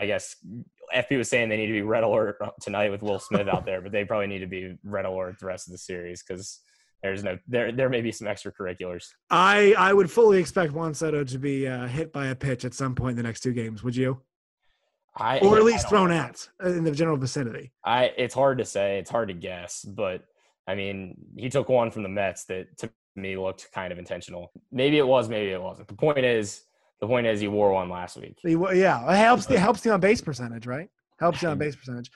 I 0.00 0.06
guess 0.06 0.36
FP 0.94 1.18
was 1.18 1.28
saying 1.28 1.48
they 1.48 1.56
need 1.56 1.66
to 1.66 1.72
be 1.72 1.82
red 1.82 2.04
alert 2.04 2.38
tonight 2.60 2.90
with 2.90 3.02
Will 3.02 3.18
Smith 3.18 3.48
out 3.48 3.66
there, 3.66 3.80
but 3.80 3.90
they 3.90 4.04
probably 4.04 4.28
need 4.28 4.38
to 4.38 4.46
be 4.46 4.76
red 4.84 5.06
alert 5.06 5.40
the 5.40 5.46
rest 5.46 5.66
of 5.66 5.72
the 5.72 5.78
series 5.78 6.22
because 6.22 6.60
there's 7.02 7.22
no 7.22 7.38
there 7.46 7.70
there 7.72 7.88
may 7.88 8.00
be 8.00 8.12
some 8.12 8.26
extracurriculars. 8.26 9.08
I 9.30 9.74
I 9.78 9.92
would 9.92 10.10
fully 10.10 10.38
expect 10.38 10.72
Juan 10.72 10.94
Soto 10.94 11.24
to 11.24 11.38
be 11.38 11.66
uh, 11.66 11.86
hit 11.86 12.12
by 12.12 12.26
a 12.26 12.34
pitch 12.34 12.64
at 12.64 12.74
some 12.74 12.94
point 12.94 13.12
in 13.12 13.16
the 13.16 13.22
next 13.22 13.40
two 13.40 13.52
games. 13.52 13.82
Would 13.84 13.96
you? 13.96 14.20
I 15.16 15.38
or 15.40 15.56
at 15.56 15.64
least 15.64 15.88
thrown 15.88 16.12
at 16.12 16.48
in 16.64 16.84
the 16.84 16.92
general 16.92 17.16
vicinity. 17.16 17.72
I 17.84 18.12
it's 18.16 18.34
hard 18.34 18.58
to 18.58 18.64
say. 18.64 18.98
It's 18.98 19.10
hard 19.10 19.28
to 19.28 19.34
guess, 19.34 19.82
but 19.82 20.24
I 20.66 20.74
mean, 20.74 21.16
he 21.36 21.48
took 21.48 21.68
one 21.68 21.90
from 21.90 22.02
the 22.02 22.08
Mets 22.08 22.44
that 22.44 22.76
to 22.78 22.90
me 23.16 23.36
looked 23.36 23.70
kind 23.72 23.92
of 23.92 23.98
intentional. 23.98 24.52
Maybe 24.70 24.98
it 24.98 25.06
was, 25.06 25.28
maybe 25.28 25.50
it 25.50 25.60
wasn't. 25.60 25.88
The 25.88 25.94
point 25.94 26.24
is, 26.24 26.62
the 27.00 27.06
point 27.06 27.26
is, 27.26 27.40
he 27.40 27.48
wore 27.48 27.72
one 27.72 27.88
last 27.88 28.16
week. 28.16 28.36
He, 28.42 28.52
yeah, 28.52 29.10
it 29.10 29.16
helps. 29.16 29.50
It 29.50 29.58
helps 29.58 29.80
the 29.80 29.92
on 29.92 30.00
base 30.00 30.20
percentage, 30.20 30.66
right? 30.66 30.88
Helps 31.18 31.42
you 31.42 31.48
on 31.48 31.58
base 31.58 31.74
percentage. 31.74 32.10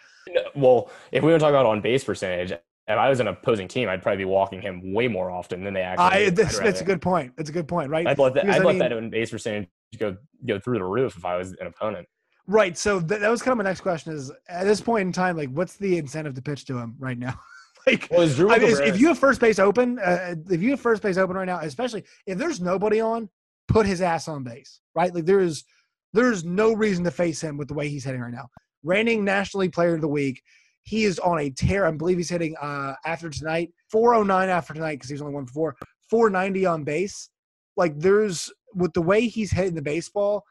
Well, 0.55 0.91
if 1.11 1.25
we 1.25 1.33
to 1.33 1.39
talk 1.39 1.49
about 1.49 1.67
on 1.67 1.81
base 1.81 2.05
percentage, 2.05 2.53
if 2.89 2.99
I 2.99 3.09
was 3.09 3.21
an 3.21 3.29
opposing 3.29 3.69
team, 3.69 3.89
I'd 3.89 4.03
probably 4.03 4.19
be 4.19 4.25
walking 4.25 4.61
him 4.61 4.93
way 4.93 5.09
more 5.09 5.31
often 5.31 5.63
than 5.63 5.75
they 5.75 5.83
actually. 5.83 6.27
I, 6.27 6.31
that's, 6.31 6.59
that's 6.59 6.81
a 6.81 6.85
good 6.85 7.01
point. 7.01 7.33
That's 7.37 7.49
a 7.49 7.53
good 7.53 7.69
point, 7.69 7.91
right? 7.91 8.07
I'd 8.07 8.19
let 8.19 8.35
that, 8.35 8.49
I'd 8.49 8.65
let 8.65 8.77
mean, 8.77 8.79
that 8.79 9.11
base 9.11 9.31
percentage 9.31 9.69
go 9.99 10.17
go 10.47 10.59
through 10.59 10.79
the 10.79 10.85
roof 10.85 11.17
if 11.17 11.25
I 11.25 11.37
was 11.37 11.53
an 11.53 11.67
opponent. 11.67 12.09
Right. 12.47 12.77
So 12.77 13.01
th- 13.01 13.21
that 13.21 13.31
was 13.31 13.41
kind 13.41 13.53
of 13.53 13.59
my 13.59 13.71
next 13.71 13.83
question: 13.83 14.13
is 14.13 14.33
at 14.49 14.65
this 14.65 14.81
point 14.81 15.07
in 15.07 15.13
time, 15.13 15.37
like, 15.37 15.51
what's 15.51 15.77
the 15.77 15.97
incentive 15.97 16.35
to 16.35 16.43
pitch 16.43 16.65
to 16.67 16.79
him 16.79 16.97
right 16.99 17.19
now? 17.19 17.39
like, 17.87 18.09
well, 18.11 18.23
I 18.51 18.59
mean, 18.59 18.77
if 18.83 19.01
you 19.01 19.09
have 19.09 19.19
first 19.19 19.41
base 19.41 19.59
open, 19.59 19.99
uh, 20.01 20.35
if 20.51 20.61
you 20.61 20.71
have 20.71 20.81
first 20.81 21.03
base 21.03 21.19
open 21.19 21.37
right 21.37 21.47
now, 21.47 21.61
especially 21.61 22.05
if 22.27 22.37
there's 22.37 22.61
nobody 22.61 23.01
on, 23.01 23.29
put 23.69 23.87
his 23.87 24.01
ass 24.01 24.27
on 24.27 24.43
base. 24.43 24.81
Right. 24.95 25.15
Like 25.15 25.25
there 25.25 25.41
is 25.41 25.65
there 26.13 26.33
is 26.33 26.45
no 26.45 26.73
reason 26.73 27.05
to 27.05 27.11
face 27.13 27.41
him 27.41 27.57
with 27.57 27.69
the 27.69 27.75
way 27.75 27.89
he's 27.89 28.05
hitting 28.05 28.21
right 28.21 28.33
now. 28.33 28.49
Reigning 28.83 29.25
National 29.25 29.61
League 29.61 29.73
Player 29.73 29.95
of 29.95 30.01
the 30.01 30.09
Week 30.09 30.43
he 30.85 31.05
is 31.05 31.19
on 31.19 31.39
a 31.39 31.51
tear. 31.51 31.87
I 31.87 31.91
believe 31.93 32.17
he's 32.17 32.31
hitting 32.31 32.57
uh, 32.61 32.95
after 33.05 33.31
tonight 33.31 33.71
409 33.91 34.49
after 34.49 34.75
tonight 34.75 34.97
because 34.97 35.11
he's 35.11 35.23
only 35.23 35.35
one 35.35 35.47
for 35.47 35.53
four. 35.53 35.77
490 36.11 36.67
on 36.67 36.85
base. 36.85 37.29
Like 37.77 37.99
there's 37.99 38.53
with 38.75 38.93
the 38.93 39.03
way 39.03 39.27
he's 39.27 39.51
hitting 39.51 39.75
the 39.75 39.83
baseball, 39.83 40.45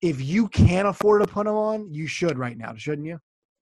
if 0.00 0.20
you 0.20 0.48
can't 0.48 0.88
afford 0.88 1.22
to 1.22 1.32
put 1.32 1.46
him 1.46 1.54
on, 1.54 1.92
you 1.92 2.06
should 2.06 2.38
right 2.38 2.56
now, 2.56 2.74
shouldn't 2.74 3.06
you? 3.06 3.18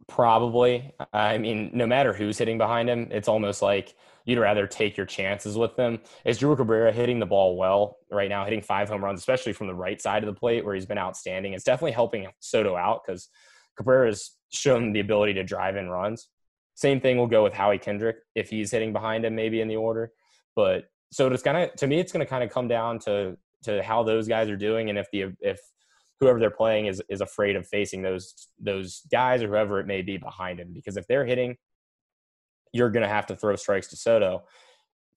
Probably. 0.08 0.92
I 1.12 1.38
mean, 1.38 1.70
no 1.74 1.86
matter 1.86 2.12
who's 2.12 2.38
hitting 2.38 2.58
behind 2.58 2.88
him, 2.88 3.08
it's 3.10 3.28
almost 3.28 3.62
like 3.62 3.94
you'd 4.24 4.38
rather 4.38 4.66
take 4.66 4.96
your 4.96 5.06
chances 5.06 5.56
with 5.56 5.76
them. 5.76 6.00
Asdrubal 6.26 6.56
Cabrera 6.56 6.92
hitting 6.92 7.18
the 7.18 7.26
ball 7.26 7.56
well 7.56 7.98
right 8.10 8.28
now, 8.28 8.44
hitting 8.44 8.62
five 8.62 8.88
home 8.88 9.04
runs, 9.04 9.20
especially 9.20 9.52
from 9.52 9.66
the 9.66 9.74
right 9.74 10.00
side 10.00 10.22
of 10.22 10.32
the 10.32 10.38
plate 10.38 10.64
where 10.64 10.74
he's 10.74 10.86
been 10.86 10.98
outstanding? 10.98 11.52
It's 11.52 11.64
definitely 11.64 11.92
helping 11.92 12.26
Soto 12.40 12.76
out 12.76 13.02
because 13.04 13.28
Cabrera's 13.76 14.36
shown 14.50 14.92
the 14.92 15.00
ability 15.00 15.34
to 15.34 15.44
drive 15.44 15.76
in 15.76 15.88
runs. 15.88 16.28
Same 16.74 17.00
thing 17.00 17.16
will 17.16 17.26
go 17.26 17.42
with 17.42 17.52
Howie 17.52 17.78
Kendrick 17.78 18.16
if 18.34 18.50
he's 18.50 18.70
hitting 18.70 18.92
behind 18.92 19.24
him, 19.24 19.34
maybe 19.34 19.60
in 19.60 19.68
the 19.68 19.76
order. 19.76 20.12
But 20.56 20.84
so 21.12 21.28
it's 21.28 21.42
kind 21.42 21.56
of 21.58 21.74
to 21.76 21.86
me, 21.86 22.00
it's 22.00 22.12
going 22.12 22.24
to 22.24 22.30
kind 22.30 22.44
of 22.44 22.50
come 22.50 22.68
down 22.68 22.98
to 23.00 23.36
to 23.64 23.82
how 23.82 24.02
those 24.02 24.26
guys 24.28 24.48
are 24.48 24.56
doing, 24.56 24.88
and 24.90 24.98
if 24.98 25.10
the 25.10 25.26
if 25.40 25.60
whoever 26.20 26.38
they're 26.38 26.50
playing 26.50 26.86
is 26.86 27.02
is 27.08 27.20
afraid 27.20 27.56
of 27.56 27.66
facing 27.66 28.02
those 28.02 28.48
those 28.58 29.02
guys 29.10 29.42
or 29.42 29.48
whoever 29.48 29.80
it 29.80 29.86
may 29.86 30.02
be 30.02 30.16
behind 30.16 30.60
him. 30.60 30.72
Because 30.72 30.96
if 30.96 31.06
they're 31.06 31.24
hitting, 31.24 31.56
you're 32.72 32.90
going 32.90 33.02
to 33.02 33.08
have 33.08 33.26
to 33.26 33.36
throw 33.36 33.56
strikes 33.56 33.88
to 33.88 33.96
Soto. 33.96 34.44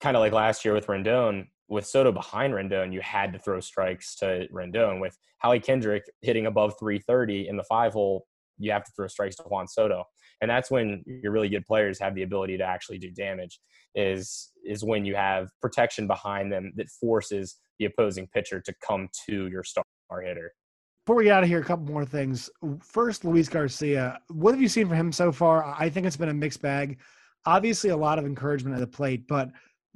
Kind 0.00 0.16
of 0.16 0.20
like 0.20 0.32
last 0.32 0.64
year 0.64 0.74
with 0.74 0.86
Rendon, 0.86 1.46
with 1.68 1.86
Soto 1.86 2.12
behind 2.12 2.52
Rendon, 2.52 2.92
you 2.92 3.00
had 3.00 3.32
to 3.32 3.38
throw 3.38 3.60
strikes 3.60 4.16
to 4.16 4.48
Rendon. 4.52 5.00
With 5.00 5.16
Howie 5.38 5.60
Kendrick 5.60 6.04
hitting 6.22 6.46
above 6.46 6.78
330 6.78 7.48
in 7.48 7.56
the 7.56 7.64
five 7.64 7.92
hole, 7.92 8.26
you 8.58 8.72
have 8.72 8.84
to 8.84 8.92
throw 8.96 9.06
strikes 9.06 9.36
to 9.36 9.42
Juan 9.44 9.66
Soto. 9.68 10.04
And 10.40 10.50
that's 10.50 10.70
when 10.70 11.02
your 11.06 11.32
really 11.32 11.48
good 11.48 11.64
players 11.64 11.98
have 12.00 12.14
the 12.14 12.22
ability 12.22 12.58
to 12.58 12.64
actually 12.64 12.98
do 12.98 13.10
damage 13.10 13.60
is 13.94 14.50
is 14.64 14.82
when 14.82 15.04
you 15.04 15.14
have 15.14 15.48
protection 15.62 16.06
behind 16.06 16.52
them 16.52 16.72
that 16.76 16.88
forces 17.00 17.56
the 17.78 17.84
opposing 17.86 18.26
pitcher 18.28 18.60
to 18.60 18.74
come 18.86 19.08
to 19.26 19.48
your 19.48 19.62
star 19.62 19.84
hitter. 20.24 20.52
Before 21.04 21.16
we 21.16 21.24
get 21.24 21.34
out 21.34 21.42
of 21.42 21.48
here, 21.48 21.60
a 21.60 21.64
couple 21.64 21.84
more 21.84 22.06
things. 22.06 22.48
First, 22.82 23.24
Luis 23.24 23.48
Garcia. 23.48 24.18
What 24.28 24.52
have 24.52 24.62
you 24.62 24.68
seen 24.68 24.88
from 24.88 24.96
him 24.96 25.12
so 25.12 25.32
far? 25.32 25.64
I 25.64 25.90
think 25.90 26.06
it's 26.06 26.16
been 26.16 26.30
a 26.30 26.34
mixed 26.34 26.62
bag. 26.62 26.98
Obviously, 27.46 27.90
a 27.90 27.96
lot 27.96 28.18
of 28.18 28.24
encouragement 28.24 28.74
at 28.74 28.80
the 28.80 28.86
plate, 28.86 29.26
but 29.28 29.50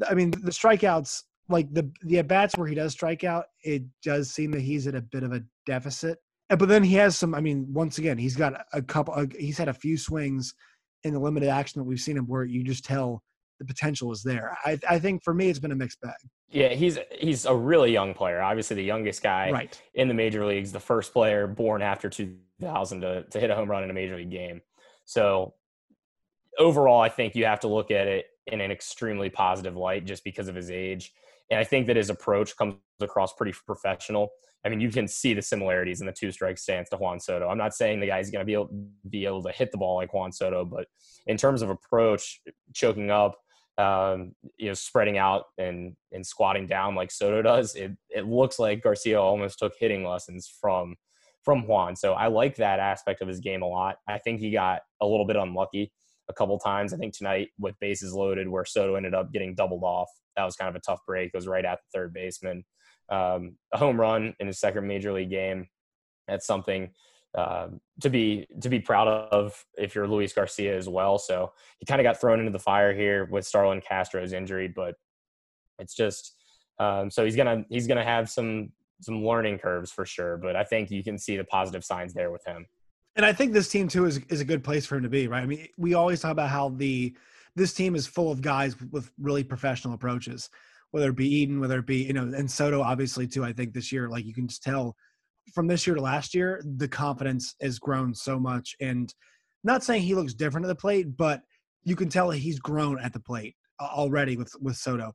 I 0.09 0.15
mean, 0.15 0.31
the 0.31 0.51
strikeouts, 0.51 1.23
like 1.49 1.73
the 1.73 1.91
the 2.03 2.19
at 2.19 2.29
bats 2.29 2.57
where 2.57 2.69
he 2.69 2.75
does 2.75 2.93
strike 2.93 3.25
out, 3.25 3.47
it 3.63 3.83
does 4.03 4.31
seem 4.31 4.51
that 4.53 4.61
he's 4.61 4.87
at 4.87 4.95
a 4.95 5.01
bit 5.01 5.23
of 5.23 5.33
a 5.33 5.43
deficit. 5.65 6.19
But 6.49 6.69
then 6.69 6.83
he 6.83 6.95
has 6.95 7.17
some. 7.17 7.35
I 7.35 7.41
mean, 7.41 7.67
once 7.73 7.99
again, 7.99 8.17
he's 8.17 8.37
got 8.37 8.65
a 8.73 8.81
couple. 8.81 9.27
He's 9.39 9.59
had 9.59 9.69
a 9.69 9.75
few 9.75 9.99
swings 9.99 10.55
in 11.05 11.13
the 11.13 11.21
limited 11.21 11.49
action 11.49 11.79
that 11.79 11.85
we've 11.85 12.01
seen 12.01 12.17
him 12.17 12.27
where 12.27 12.45
you 12.45 12.65
just 12.65 12.85
tell 12.85 13.23
the 13.59 13.65
potential 13.65 14.13
is 14.13 14.23
there. 14.23 14.57
I, 14.65 14.79
I 14.89 14.99
think 14.99 15.23
for 15.23 15.35
me, 15.35 15.51
it's 15.51 15.59
been 15.59 15.73
a 15.73 15.77
mixed 15.77 16.01
bag. 16.01 16.15
Yeah, 16.51 16.69
he's 16.69 16.99
he's 17.19 17.45
a 17.45 17.55
really 17.55 17.93
young 17.93 18.15
player. 18.15 18.41
Obviously, 18.41 18.77
the 18.77 18.85
youngest 18.85 19.23
guy 19.23 19.51
right. 19.51 19.83
in 19.95 20.09
the 20.09 20.15
major 20.15 20.47
leagues, 20.47 20.73
the 20.73 20.81
first 20.81 21.13
player 21.13 21.47
born 21.47 21.83
after 21.83 22.09
2000 22.09 23.01
to 23.03 23.25
to 23.25 23.41
hit 23.41 23.51
a 23.51 23.55
home 23.55 23.71
run 23.71 23.85
in 23.85 23.91
a 23.91 23.95
major 23.95 24.17
league 24.17 24.31
game. 24.31 24.63
So 25.05 25.55
overall, 26.59 27.01
I 27.01 27.09
think 27.09 27.35
you 27.35 27.45
have 27.45 27.61
to 27.61 27.69
look 27.69 27.91
at 27.91 28.07
it 28.07 28.27
in 28.47 28.61
an 28.61 28.71
extremely 28.71 29.29
positive 29.29 29.77
light 29.77 30.07
just 30.07 30.25
because 30.25 30.49
of 30.49 30.55
his 30.55 30.71
age. 30.71 31.13
And 31.51 31.59
I 31.59 31.65
think 31.65 31.87
that 31.87 31.97
his 31.97 32.11
approach 32.11 32.57
comes 32.57 32.75
across 33.01 33.33
pretty 33.35 33.57
professional. 33.67 34.29
I 34.65 34.69
mean, 34.69 34.81
you 34.81 34.91
can 34.91 35.09
see 35.09 35.35
the 35.35 35.43
similarities 35.43 36.01
in 36.01 36.07
the 36.07 36.13
two 36.13 36.33
strike 36.33 36.59
stance 36.59 36.89
to 36.91 36.97
Juan 36.97 37.21
Soto. 37.21 37.49
I'm 37.49 37.59
not 37.59 37.75
saying 37.75 38.01
the 38.01 38.07
guy's 38.07 38.31
going 38.31 38.41
to 38.41 38.47
be 38.47 38.55
able, 38.55 38.71
be 39.09 39.25
able 39.25 39.43
to 39.45 39.53
hit 39.53 39.71
the 39.71 39.79
ball 39.79 39.97
like 39.97 40.13
Juan 40.13 40.33
Soto, 40.33 40.65
but 40.65 40.87
in 41.27 41.37
terms 41.37 41.63
of 41.63 41.71
approach, 41.71 42.41
choking 42.75 43.11
up, 43.11 43.37
um, 43.79 44.33
you 44.57 44.67
know, 44.67 44.75
spreading 44.75 45.19
out 45.19 45.45
and 45.57 45.95
and 46.11 46.27
squatting 46.27 46.67
down 46.67 46.97
like 46.97 47.13
Soto 47.13 47.43
does, 47.43 47.77
it 47.77 47.93
it 48.11 48.27
looks 48.27 48.59
like 48.59 48.83
Garcia 48.83 49.21
almost 49.21 49.61
took 49.61 49.75
hitting 49.79 50.05
lessons 50.05 50.53
from 50.61 50.97
from 51.45 51.67
Juan. 51.67 51.95
So 51.95 52.15
I 52.15 52.27
like 52.27 52.57
that 52.57 52.81
aspect 52.81 53.23
of 53.23 53.29
his 53.29 53.39
game 53.39 53.63
a 53.63 53.67
lot. 53.67 53.97
I 54.09 54.19
think 54.19 54.41
he 54.41 54.51
got 54.51 54.81
a 55.01 55.07
little 55.07 55.27
bit 55.27 55.37
unlucky 55.37 55.93
a 56.29 56.35
couple 56.35 56.59
times. 56.59 56.93
I 56.93 56.97
think 56.97 57.17
tonight 57.17 57.49
with 57.59 57.79
bases 57.81 58.13
loaded, 58.13 58.49
where 58.49 58.65
Soto 58.65 58.95
ended 58.95 59.15
up 59.15 59.33
getting 59.33 59.55
doubled 59.55 59.83
off. 59.83 60.09
That 60.37 60.45
was 60.45 60.57
kind 60.57 60.69
of 60.69 60.77
a 60.77 60.81
tough 60.81 61.01
break. 61.07 61.29
It 61.29 61.37
was 61.37 61.49
right 61.49 61.65
at 61.65 61.79
the 61.79 61.99
third 61.99 62.13
baseman. 62.13 62.65
Um, 63.11 63.57
a 63.73 63.79
home 63.79 64.01
run 64.01 64.35
in 64.39 64.47
his 64.47 64.61
second 64.61 64.87
major 64.87 65.13
league 65.13 65.31
game. 65.31 65.69
That's 66.27 66.47
something 66.47 66.91
uh, 67.37 67.69
to 68.01 68.11
be 68.11 68.47
to 68.61 68.69
be 68.69 68.81
proud 68.81 69.09
of 69.09 69.65
if 69.77 69.95
you're 69.95 70.09
Luis 70.09 70.33
Garcia 70.33 70.77
as 70.77 70.89
well. 70.89 71.19
So 71.19 71.53
he 71.79 71.87
kind 71.87 72.01
of 72.01 72.05
got 72.05 72.21
thrown 72.21 72.39
into 72.39 72.53
the 72.53 72.59
fire 72.59 72.95
here 72.95 73.27
with 73.31 73.47
Starlin 73.47 73.81
Castro's 73.81 74.33
injury, 74.33 74.69
but 74.69 74.95
it's 75.79 75.95
just 75.95 76.35
um, 76.79 77.11
so 77.11 77.25
he's 77.25 77.37
gonna 77.37 77.65
he's 77.69 77.87
gonna 77.87 78.05
have 78.05 78.29
some 78.29 78.73
some 79.01 79.25
learning 79.25 79.59
curves 79.59 79.91
for 79.91 80.05
sure. 80.05 80.37
But 80.37 80.57
I 80.57 80.65
think 80.65 80.91
you 80.91 81.03
can 81.05 81.19
see 81.19 81.37
the 81.37 81.45
positive 81.45 81.85
signs 81.85 82.15
there 82.15 82.31
with 82.31 82.45
him. 82.47 82.67
And 83.19 83.27
I 83.27 83.33
think 83.33 83.53
this 83.53 83.69
team 83.69 83.89
too 83.89 84.07
is 84.07 84.21
is 84.29 84.41
a 84.41 84.45
good 84.45 84.63
place 84.63 84.87
for 84.87 84.97
him 84.97 85.03
to 85.03 85.09
be, 85.09 85.27
right? 85.27 85.43
I 85.43 85.47
mean, 85.47 85.67
we 85.77 85.95
always 85.95 86.21
talk 86.21 86.31
about 86.31 86.51
how 86.51 86.71
the 86.71 87.15
this 87.57 87.75
team 87.75 87.97
is 87.97 88.07
full 88.07 88.31
of 88.31 88.41
guys 88.41 88.81
with 88.93 89.11
really 89.19 89.43
professional 89.43 89.93
approaches, 89.93 90.49
whether 90.93 91.11
it 91.11 91.17
be 91.17 91.29
Eden, 91.29 91.59
whether 91.59 91.81
it 91.81 91.87
be 91.87 92.05
you 92.05 92.13
know, 92.13 92.23
and 92.23 92.49
Soto 92.49 92.81
obviously 92.81 93.27
too. 93.27 93.45
I 93.45 93.53
think 93.53 93.75
this 93.75 93.91
year, 93.91 94.09
like 94.09 94.25
you 94.25 94.33
can 94.33 94.47
just 94.47 94.63
tell 94.63 94.95
from 95.53 95.67
this 95.67 95.85
year 95.85 95.97
to 95.97 96.01
last 96.01 96.33
year, 96.33 96.63
the 96.77 96.87
confidence 96.87 97.57
has 97.61 97.81
grown 97.81 98.15
so 98.15 98.39
much. 98.39 98.77
And 98.81 99.13
not 99.65 99.83
saying 99.83 100.03
he 100.03 100.15
looks 100.15 100.35
different 100.35 100.67
at 100.67 100.69
the 100.69 100.77
plate, 100.77 101.17
but 101.17 101.43
you 101.83 101.97
can 101.97 102.09
tell 102.09 102.31
he's 102.31 102.61
grown 102.61 103.01
at 103.01 103.13
the 103.13 103.21
plate 103.21 103.57
already 103.81 104.37
with 104.37 104.53
with 104.61 104.77
Soto. 104.77 105.13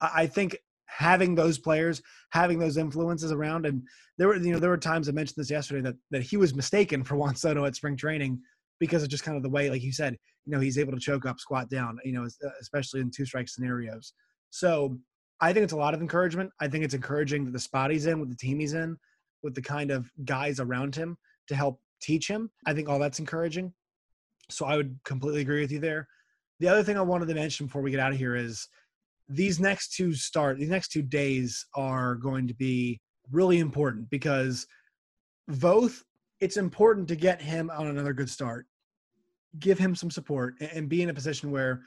I 0.00 0.28
think 0.28 0.56
having 0.86 1.34
those 1.34 1.58
players, 1.58 2.02
having 2.30 2.58
those 2.58 2.76
influences 2.76 3.32
around, 3.32 3.66
and 3.66 3.82
there 4.18 4.28
were 4.28 4.36
you 4.36 4.52
know 4.52 4.58
there 4.58 4.70
were 4.70 4.76
times 4.76 5.08
I 5.08 5.12
mentioned 5.12 5.36
this 5.36 5.50
yesterday 5.50 5.82
that 5.82 5.96
that 6.10 6.22
he 6.22 6.36
was 6.36 6.54
mistaken 6.54 7.04
for 7.04 7.16
Juan 7.16 7.36
Soto 7.36 7.64
at 7.64 7.76
spring 7.76 7.96
training 7.96 8.40
because 8.80 9.02
of 9.02 9.08
just 9.08 9.24
kind 9.24 9.36
of 9.36 9.42
the 9.42 9.48
way, 9.48 9.70
like 9.70 9.82
you 9.82 9.92
said, 9.92 10.16
you 10.44 10.52
know 10.52 10.60
he's 10.60 10.78
able 10.78 10.92
to 10.92 11.00
choke 11.00 11.26
up, 11.26 11.38
squat 11.40 11.68
down, 11.70 11.98
you 12.04 12.12
know, 12.12 12.24
uh, 12.24 12.50
especially 12.60 13.00
in 13.00 13.10
two 13.10 13.24
strike 13.24 13.48
scenarios. 13.48 14.12
So 14.50 14.98
I 15.40 15.52
think 15.52 15.64
it's 15.64 15.72
a 15.72 15.76
lot 15.76 15.94
of 15.94 16.00
encouragement. 16.00 16.50
I 16.60 16.68
think 16.68 16.84
it's 16.84 16.94
encouraging 16.94 17.44
that 17.44 17.52
the 17.52 17.58
spot 17.58 17.90
he's 17.90 18.06
in, 18.06 18.20
with 18.20 18.30
the 18.30 18.36
team 18.36 18.60
he's 18.60 18.74
in, 18.74 18.96
with 19.42 19.54
the 19.54 19.62
kind 19.62 19.90
of 19.90 20.10
guys 20.24 20.60
around 20.60 20.94
him 20.94 21.16
to 21.48 21.56
help 21.56 21.80
teach 22.00 22.28
him. 22.28 22.50
I 22.66 22.72
think 22.72 22.88
all 22.88 22.98
that's 22.98 23.18
encouraging. 23.18 23.72
So 24.50 24.66
I 24.66 24.76
would 24.76 24.98
completely 25.04 25.40
agree 25.40 25.60
with 25.60 25.72
you 25.72 25.80
there. 25.80 26.06
The 26.60 26.68
other 26.68 26.82
thing 26.82 26.96
I 26.96 27.02
wanted 27.02 27.28
to 27.28 27.34
mention 27.34 27.66
before 27.66 27.82
we 27.82 27.90
get 27.90 28.00
out 28.00 28.12
of 28.12 28.18
here 28.18 28.36
is 28.36 28.68
these 29.28 29.58
next 29.58 29.94
two 29.94 30.12
start 30.12 30.58
these 30.58 30.68
next 30.68 30.88
two 30.88 31.02
days 31.02 31.66
are 31.74 32.16
going 32.16 32.46
to 32.46 32.54
be 32.54 33.00
really 33.32 33.58
important 33.58 34.08
because 34.10 34.66
both 35.48 36.02
it's 36.40 36.56
important 36.56 37.08
to 37.08 37.16
get 37.16 37.40
him 37.40 37.70
on 37.70 37.86
another 37.86 38.12
good 38.12 38.28
start 38.28 38.66
give 39.58 39.78
him 39.78 39.94
some 39.94 40.10
support 40.10 40.54
and 40.60 40.88
be 40.88 41.02
in 41.02 41.10
a 41.10 41.14
position 41.14 41.50
where 41.50 41.82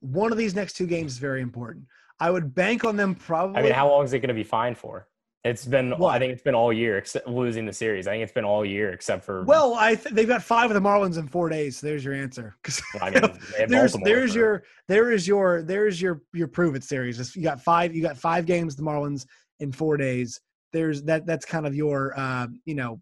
one 0.00 0.32
of 0.32 0.38
these 0.38 0.54
next 0.54 0.74
two 0.74 0.86
games 0.86 1.12
is 1.12 1.18
very 1.18 1.40
important. 1.40 1.84
I 2.20 2.30
would 2.30 2.54
bank 2.54 2.84
on 2.84 2.96
them 2.96 3.14
probably 3.14 3.58
i 3.58 3.62
mean 3.62 3.72
how 3.72 3.88
long 3.88 4.04
is 4.04 4.12
it 4.12 4.20
going 4.20 4.28
to 4.28 4.34
be 4.34 4.44
fine 4.44 4.74
for 4.74 5.08
it's 5.44 5.64
been. 5.64 5.90
What? 5.98 6.14
I 6.14 6.18
think 6.20 6.32
it's 6.32 6.42
been 6.42 6.54
all 6.54 6.72
year 6.72 6.98
except 6.98 7.26
losing 7.26 7.66
the 7.66 7.72
series. 7.72 8.06
I 8.06 8.12
think 8.12 8.22
it's 8.22 8.32
been 8.32 8.44
all 8.44 8.64
year 8.64 8.92
except 8.92 9.24
for. 9.24 9.42
Well, 9.44 9.74
I 9.74 9.96
th- 9.96 10.14
they've 10.14 10.28
got 10.28 10.42
five 10.42 10.70
of 10.70 10.74
the 10.74 10.88
Marlins 10.88 11.18
in 11.18 11.26
four 11.26 11.48
days. 11.48 11.78
So 11.78 11.86
there's 11.86 12.04
your 12.04 12.14
answer. 12.14 12.54
Well, 12.94 13.04
I 13.04 13.10
mean, 13.10 13.68
there's 13.68 13.96
there's 14.04 14.32
for... 14.32 14.38
your 14.38 14.64
there 14.86 15.10
is 15.10 15.26
your 15.26 15.62
there's 15.62 16.00
your 16.00 16.22
your 16.32 16.46
prove 16.46 16.74
it 16.76 16.84
series. 16.84 17.34
You 17.34 17.42
got 17.42 17.60
five. 17.60 17.94
You 17.94 18.02
got 18.02 18.16
five 18.16 18.46
games 18.46 18.76
the 18.76 18.82
Marlins 18.82 19.26
in 19.60 19.72
four 19.72 19.96
days. 19.96 20.40
There's 20.72 21.02
that. 21.04 21.26
That's 21.26 21.44
kind 21.44 21.66
of 21.66 21.74
your 21.74 22.12
uh, 22.16 22.46
you 22.64 22.74
know 22.74 23.00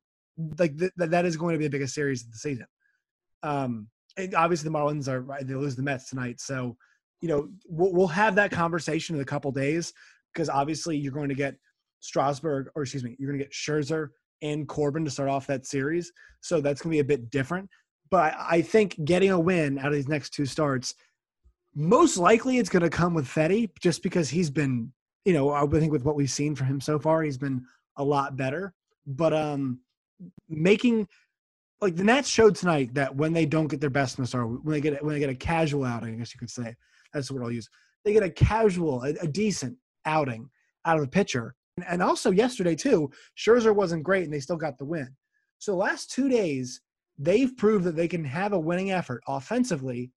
like 0.59 0.78
th- 0.78 0.92
that 0.97 1.25
is 1.26 1.37
going 1.37 1.54
to 1.54 1.59
be 1.59 1.64
the 1.64 1.70
biggest 1.70 1.94
series 1.94 2.24
of 2.24 2.33
the 2.33 2.38
season. 2.38 2.66
Um, 3.42 3.88
obviously 4.37 4.70
the 4.70 4.76
Marlins 4.76 5.09
are 5.09 5.44
they 5.44 5.55
lose 5.55 5.76
the 5.76 5.83
Mets 5.83 6.09
tonight, 6.09 6.40
so 6.40 6.76
you 7.20 7.29
know 7.29 7.48
we'll, 7.68 7.92
we'll 7.92 8.07
have 8.07 8.35
that 8.37 8.50
conversation 8.50 9.16
in 9.16 9.22
a 9.22 9.26
couple 9.26 9.53
days 9.53 9.92
because 10.33 10.48
obviously 10.48 10.96
you're 10.96 11.12
going 11.12 11.29
to 11.29 11.35
get 11.35 11.57
Strasburg, 12.00 12.68
or 12.74 12.82
excuse 12.82 13.04
me, 13.04 13.16
you're 13.18 13.30
going 13.30 13.38
to 13.38 13.44
get 13.44 13.52
Scherzer 13.52 14.08
and 14.42 14.66
Corbin 14.68 15.04
to 15.04 15.10
start 15.10 15.28
off 15.28 15.46
that 15.46 15.66
series. 15.66 16.12
So 16.40 16.60
that's 16.60 16.82
going 16.82 16.90
to 16.90 16.96
be 16.96 17.00
a 17.00 17.16
bit 17.16 17.30
different. 17.30 17.68
But 18.10 18.34
I 18.38 18.62
think 18.62 19.02
getting 19.04 19.30
a 19.30 19.38
win 19.38 19.78
out 19.78 19.86
of 19.86 19.92
these 19.92 20.08
next 20.08 20.30
two 20.30 20.46
starts, 20.46 20.94
most 21.74 22.16
likely 22.16 22.58
it's 22.58 22.70
going 22.70 22.82
to 22.82 22.90
come 22.90 23.14
with 23.14 23.26
Fedde 23.26 23.70
just 23.80 24.02
because 24.02 24.28
he's 24.28 24.50
been, 24.50 24.92
you 25.24 25.32
know, 25.32 25.50
I 25.50 25.64
think 25.66 25.92
with 25.92 26.04
what 26.04 26.16
we've 26.16 26.30
seen 26.30 26.56
from 26.56 26.66
him 26.66 26.80
so 26.80 26.98
far, 26.98 27.22
he's 27.22 27.38
been 27.38 27.64
a 27.96 28.04
lot 28.04 28.36
better. 28.36 28.74
But 29.06 29.32
um 29.32 29.80
making 30.48 31.06
like 31.80 31.96
the 31.96 32.04
Nats 32.04 32.28
showed 32.28 32.54
tonight 32.54 32.92
that 32.94 33.14
when 33.14 33.32
they 33.32 33.46
don't 33.46 33.68
get 33.68 33.80
their 33.80 33.90
best 33.90 34.18
in 34.18 34.22
the 34.22 34.28
start, 34.28 34.48
when 34.64 34.72
they 34.72 34.80
get 34.80 35.02
when 35.04 35.14
they 35.14 35.20
get 35.20 35.30
a 35.30 35.34
casual 35.34 35.84
outing, 35.84 36.14
I 36.14 36.16
guess 36.18 36.34
you 36.34 36.38
could 36.38 36.50
say 36.50 36.74
that's 37.12 37.30
what 37.30 37.42
I'll 37.42 37.50
use. 37.50 37.68
They 38.04 38.12
get 38.12 38.22
a 38.22 38.30
casual, 38.30 39.02
a, 39.02 39.10
a 39.20 39.26
decent 39.26 39.76
outing 40.04 40.48
out 40.84 40.98
of 40.98 41.04
a 41.04 41.08
pitcher 41.08 41.54
and 41.87 42.02
also 42.02 42.30
yesterday 42.30 42.74
too, 42.74 43.11
Scherzer 43.37 43.74
wasn't 43.74 44.02
great 44.02 44.24
and 44.24 44.33
they 44.33 44.40
still 44.40 44.56
got 44.56 44.78
the 44.78 44.85
win. 44.85 45.09
So 45.59 45.72
the 45.72 45.78
last 45.78 46.11
two 46.11 46.28
days, 46.28 46.80
they've 47.18 47.56
proved 47.56 47.85
that 47.85 47.96
they 47.96 48.09
can 48.09 48.24
have 48.24 48.52
a 48.52 48.59
winning 48.59 48.92
effort 48.92 49.22
offensively, 49.28 50.11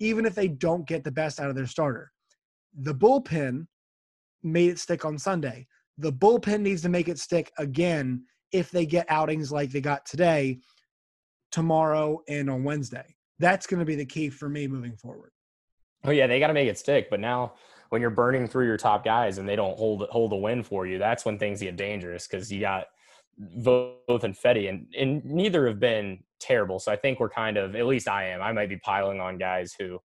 even 0.00 0.26
if 0.26 0.34
they 0.34 0.48
don't 0.48 0.86
get 0.86 1.04
the 1.04 1.10
best 1.10 1.40
out 1.40 1.48
of 1.48 1.56
their 1.56 1.66
starter. 1.66 2.12
The 2.78 2.94
bullpen 2.94 3.66
made 4.42 4.70
it 4.70 4.78
stick 4.78 5.04
on 5.04 5.18
Sunday. 5.18 5.66
The 5.98 6.12
bullpen 6.12 6.60
needs 6.60 6.82
to 6.82 6.88
make 6.88 7.08
it 7.08 7.18
stick 7.18 7.52
again 7.58 8.24
if 8.52 8.70
they 8.70 8.86
get 8.86 9.06
outings 9.08 9.50
like 9.50 9.70
they 9.70 9.80
got 9.80 10.04
today, 10.04 10.58
tomorrow, 11.50 12.20
and 12.28 12.50
on 12.50 12.64
Wednesday. 12.64 13.14
That's 13.38 13.66
going 13.66 13.80
to 13.80 13.86
be 13.86 13.94
the 13.94 14.04
key 14.04 14.28
for 14.28 14.48
me 14.48 14.66
moving 14.66 14.96
forward. 14.96 15.30
Oh 16.04 16.10
yeah, 16.10 16.26
they 16.26 16.38
got 16.38 16.48
to 16.48 16.54
make 16.54 16.68
it 16.68 16.78
stick. 16.78 17.08
But 17.10 17.20
now 17.20 17.54
when 17.92 18.00
you're 18.00 18.08
burning 18.08 18.48
through 18.48 18.64
your 18.64 18.78
top 18.78 19.04
guys 19.04 19.36
and 19.36 19.46
they 19.46 19.54
don't 19.54 19.76
hold 19.76 20.08
hold 20.08 20.32
a 20.32 20.36
win 20.36 20.62
for 20.62 20.86
you, 20.86 20.96
that's 20.96 21.26
when 21.26 21.38
things 21.38 21.60
get 21.60 21.76
dangerous 21.76 22.26
because 22.26 22.50
you 22.50 22.58
got 22.58 22.86
Voth 23.58 24.24
and 24.24 24.34
Fedde 24.34 24.66
and, 24.66 24.86
and 24.98 25.22
neither 25.26 25.66
have 25.66 25.78
been 25.78 26.24
terrible. 26.40 26.78
So 26.78 26.90
I 26.90 26.96
think 26.96 27.20
we're 27.20 27.28
kind 27.28 27.58
of 27.58 27.76
at 27.76 27.84
least 27.84 28.08
I 28.08 28.28
am. 28.28 28.40
I 28.40 28.50
might 28.52 28.70
be 28.70 28.78
piling 28.78 29.20
on 29.20 29.36
guys 29.36 29.74
who 29.78 29.98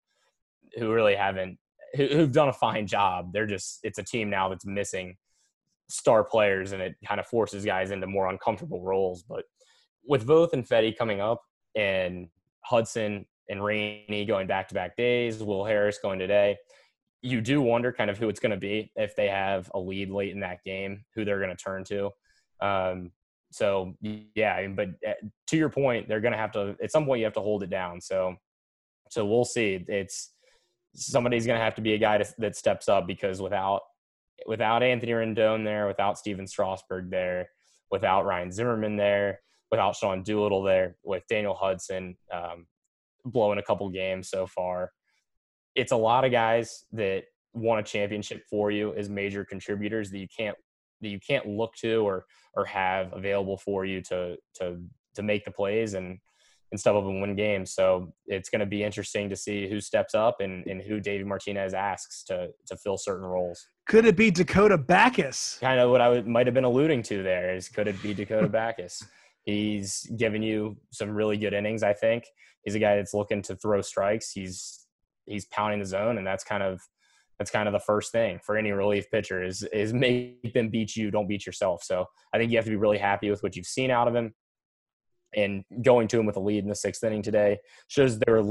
who 0.79 0.94
really 0.94 1.14
haven't 1.14 1.59
who, 1.94 2.07
who've 2.07 2.33
done 2.33 2.49
a 2.49 2.55
fine 2.55 2.87
job. 2.87 3.35
They're 3.35 3.47
just 3.47 3.81
it's 3.83 3.99
a 3.99 4.03
team 4.03 4.31
now 4.31 4.49
that's 4.49 4.64
missing 4.64 5.18
star 5.90 6.25
players 6.25 6.73
and 6.73 6.81
it 6.81 6.94
kind 7.07 7.20
of 7.20 7.27
forces 7.27 7.66
guys 7.66 7.90
into 7.90 8.07
more 8.07 8.31
uncomfortable 8.31 8.83
roles. 8.83 9.25
But 9.25 9.44
with 10.09 10.27
Voth 10.27 10.55
and 10.55 10.66
Fedde 10.66 10.97
coming 10.97 11.20
up 11.20 11.42
and 11.77 12.29
Hudson 12.62 13.27
and 13.51 13.62
Rainey 13.62 14.25
going 14.25 14.47
back 14.47 14.68
to 14.68 14.75
back 14.75 14.97
days, 14.97 15.42
Will 15.42 15.66
Harris 15.66 15.99
going 15.99 16.18
today, 16.18 16.57
you 17.24 17.40
do 17.40 17.62
wonder 17.62 17.90
kind 17.90 18.10
of 18.10 18.18
who 18.18 18.28
it's 18.28 18.38
going 18.38 18.50
to 18.50 18.58
be 18.58 18.92
if 18.96 19.16
they 19.16 19.28
have 19.28 19.70
a 19.74 19.80
lead 19.80 20.10
late 20.10 20.32
in 20.32 20.40
that 20.40 20.62
game, 20.62 21.04
who 21.14 21.24
they're 21.24 21.40
going 21.40 21.56
to 21.56 21.56
turn 21.56 21.82
to. 21.84 22.10
Um, 22.60 23.12
so 23.50 23.94
yeah, 24.02 24.66
but 24.68 24.90
uh, 25.06 25.12
to 25.46 25.56
your 25.56 25.70
point, 25.70 26.06
they're 26.06 26.20
going 26.20 26.32
to 26.32 26.38
have 26.38 26.52
to 26.52 26.76
at 26.82 26.92
some 26.92 27.06
point 27.06 27.20
you 27.20 27.24
have 27.24 27.34
to 27.34 27.40
hold 27.40 27.62
it 27.62 27.70
down. 27.70 28.00
So 28.00 28.37
so 29.10 29.24
we'll 29.24 29.44
see. 29.44 29.82
It's 29.88 30.32
somebody's 30.94 31.46
going 31.46 31.58
to 31.58 31.64
have 31.64 31.76
to 31.76 31.82
be 31.82 31.94
a 31.94 31.98
guy 31.98 32.18
to, 32.18 32.34
that 32.38 32.56
steps 32.56 32.88
up 32.88 33.06
because 33.06 33.40
without 33.40 33.80
without 34.46 34.82
Anthony 34.82 35.12
Rendon 35.12 35.64
there, 35.64 35.87
without 35.87 36.18
Stephen 36.18 36.46
Strasburg 36.46 37.10
there, 37.10 37.48
without 37.90 38.26
Ryan 38.26 38.52
Zimmerman 38.52 38.96
there, 38.96 39.40
without 39.70 39.96
Sean 39.96 40.22
Doolittle 40.22 40.62
there, 40.62 40.96
with 41.02 41.22
Daniel 41.28 41.54
Hudson 41.54 42.16
um, 42.32 42.66
blowing 43.24 43.58
a 43.58 43.62
couple 43.62 43.88
games 43.88 44.28
so 44.28 44.46
far, 44.46 44.90
it's 45.74 45.92
a 45.92 45.96
lot 45.96 46.24
of 46.24 46.32
guys 46.32 46.84
that 46.92 47.24
won 47.52 47.78
a 47.78 47.82
championship 47.82 48.42
for 48.50 48.70
you 48.70 48.94
as 48.94 49.08
major 49.08 49.44
contributors 49.44 50.10
that 50.10 50.18
you 50.18 50.28
can't 50.37 50.56
that 51.00 51.08
you 51.08 51.20
can't 51.20 51.46
look 51.46 51.74
to 51.76 52.06
or 52.06 52.24
or 52.54 52.64
have 52.64 53.12
available 53.12 53.56
for 53.56 53.84
you 53.84 54.00
to 54.02 54.37
to 54.54 54.80
to 55.14 55.22
make 55.22 55.44
the 55.44 55.50
plays 55.50 55.94
and 55.94 56.18
and 56.72 56.80
step 56.80 56.94
up 56.94 57.04
and 57.04 57.20
win 57.20 57.37
games. 57.37 57.72
So 57.72 58.12
it's 58.26 58.48
going 58.48 58.58
to 58.58 58.66
be 58.66 58.82
interesting 58.82 59.28
to 59.30 59.37
see 59.37 59.68
who 59.68 59.80
steps 59.80 60.12
up 60.12 60.40
and, 60.40 60.66
and 60.66 60.82
who 60.82 60.98
David 60.98 61.26
Martinez 61.26 61.72
asks 61.72 62.24
to 62.24 62.48
to 62.66 62.76
fill 62.76 62.98
certain 62.98 63.26
roles. 63.26 63.66
Could 63.87 64.06
it 64.06 64.16
be 64.16 64.30
Dakota 64.30 64.78
Bacus? 64.78 65.58
Kind 65.60 65.78
of 65.78 65.90
what 65.90 66.00
I 66.00 66.08
would, 66.08 66.26
might 66.26 66.46
have 66.46 66.54
been 66.54 66.64
alluding 66.64 67.02
to 67.04 67.22
there 67.22 67.54
is 67.54 67.68
could 67.68 67.87
it 67.87 68.02
be 68.02 68.14
Dakota 68.14 68.48
Bacus? 68.52 69.02
He's 69.42 70.10
given 70.16 70.42
you 70.42 70.76
some 70.90 71.10
really 71.10 71.37
good 71.37 71.52
innings. 71.52 71.82
I 71.82 71.92
think 71.92 72.24
he's 72.64 72.74
a 72.74 72.78
guy 72.78 72.96
that's 72.96 73.14
looking 73.14 73.42
to 73.42 73.56
throw 73.56 73.82
strikes. 73.82 74.32
He's 74.32 74.84
he's 75.26 75.46
pounding 75.46 75.80
the 75.80 75.87
zone, 75.87 76.18
and 76.18 76.26
that's 76.26 76.44
kind 76.44 76.62
of 76.62 76.80
that's 77.38 77.50
kind 77.50 77.66
of 77.66 77.72
the 77.72 77.80
first 77.80 78.12
thing 78.12 78.38
for 78.44 78.56
any 78.56 78.72
relief 78.72 79.10
pitcher 79.10 79.42
is 79.42 79.62
is 79.72 79.92
make 80.04 80.52
them 80.54 80.68
beat 80.68 80.96
you, 80.96 81.10
don't 81.10 81.28
beat 81.28 81.46
yourself. 81.46 81.82
So 81.82 82.06
I 82.32 82.38
think 82.38 82.50
you 82.50 82.58
have 82.58 82.64
to 82.64 82.70
be 82.70 82.76
really 82.76 82.98
happy 82.98 83.30
with 83.30 83.42
what 83.42 83.56
you've 83.56 83.66
seen 83.66 83.90
out 83.90 84.08
of 84.08 84.14
him. 84.14 84.34
And 85.37 85.64
going 85.82 86.06
to 86.08 86.20
him 86.20 86.26
with 86.26 86.37
a 86.37 86.40
lead 86.40 86.62
in 86.62 86.68
the 86.68 86.76
sixth 86.76 87.02
inning 87.02 87.20
today 87.20 87.58
shows 87.88 88.20
they're 88.20 88.44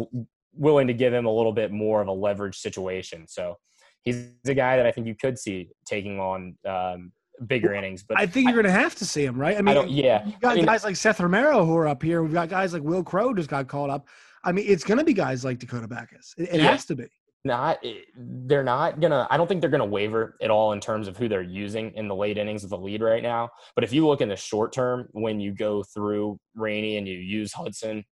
willing 0.53 0.88
to 0.88 0.93
give 0.93 1.13
him 1.13 1.25
a 1.25 1.33
little 1.33 1.53
bit 1.53 1.71
more 1.71 2.01
of 2.01 2.09
a 2.09 2.12
leverage 2.12 2.57
situation. 2.57 3.25
So 3.25 3.57
he's 4.01 4.27
a 4.45 4.53
guy 4.53 4.75
that 4.75 4.86
I 4.86 4.91
think 4.91 5.07
you 5.07 5.15
could 5.15 5.39
see 5.39 5.69
taking 5.86 6.19
on 6.19 6.57
um, 6.67 7.13
bigger 7.47 7.69
well, 7.69 7.77
innings. 7.77 8.03
But 8.03 8.19
I 8.19 8.25
think 8.25 8.47
you're 8.47 8.62
going 8.62 8.73
to 8.73 8.79
have 8.79 8.95
to 8.95 9.05
see 9.05 9.23
him, 9.23 9.39
right? 9.39 9.57
I 9.57 9.62
mean, 9.62 9.77
I 9.77 9.83
yeah, 9.86 10.25
you 10.25 10.33
got 10.39 10.53
I 10.53 10.55
mean, 10.55 10.65
guys 10.65 10.83
like 10.83 10.95
Seth 10.95 11.19
Romero 11.19 11.65
who 11.65 11.75
are 11.77 11.88
up 11.88 12.03
here. 12.03 12.21
We've 12.21 12.33
got 12.33 12.49
guys 12.49 12.73
like 12.73 12.83
Will 12.83 13.03
Crowe 13.03 13.33
just 13.33 13.49
got 13.49 13.67
called 13.67 13.89
up. 13.89 14.07
I 14.43 14.51
mean, 14.51 14.65
it's 14.67 14.84
going 14.84 14.97
to 14.97 15.03
be 15.03 15.13
guys 15.13 15.45
like 15.45 15.60
Dakota 15.60 15.88
Bacus. 15.88 16.34
It, 16.38 16.49
it 16.53 16.56
yeah. 16.56 16.71
has 16.71 16.86
to 16.86 16.95
be. 16.95 17.06
Not, 17.45 17.79
eh, 17.84 17.95
they're 18.15 18.63
not 18.63 19.01
gonna. 19.01 19.27
I 19.29 19.36
don't 19.36 19.47
think 19.47 19.60
they're 19.60 19.69
gonna 19.69 19.86
waver 19.86 20.38
at 20.41 20.49
all 20.49 20.71
in 20.71 20.79
terms 20.79 21.10
of 21.10 21.17
who 21.17 21.27
they're 21.27 21.41
using 21.41 21.91
in 21.95 22.08
the 22.08 22.15
late 22.15 22.38
innings 22.38 22.63
of 22.63 22.69
the 22.69 22.77
lead 22.77 23.01
right 23.01 23.21
now. 23.21 23.49
But 23.75 23.84
if 23.84 23.91
you 23.91 24.08
look 24.08 24.21
in 24.21 24.29
the 24.29 24.38
short 24.38 24.71
term, 24.71 25.10
when 25.12 25.41
you 25.41 25.51
go 25.51 25.84
through 25.84 26.38
Rainey 26.56 26.95
and 26.95 27.06
you 27.06 27.17
use 27.17 27.51
Hudson 27.51 28.06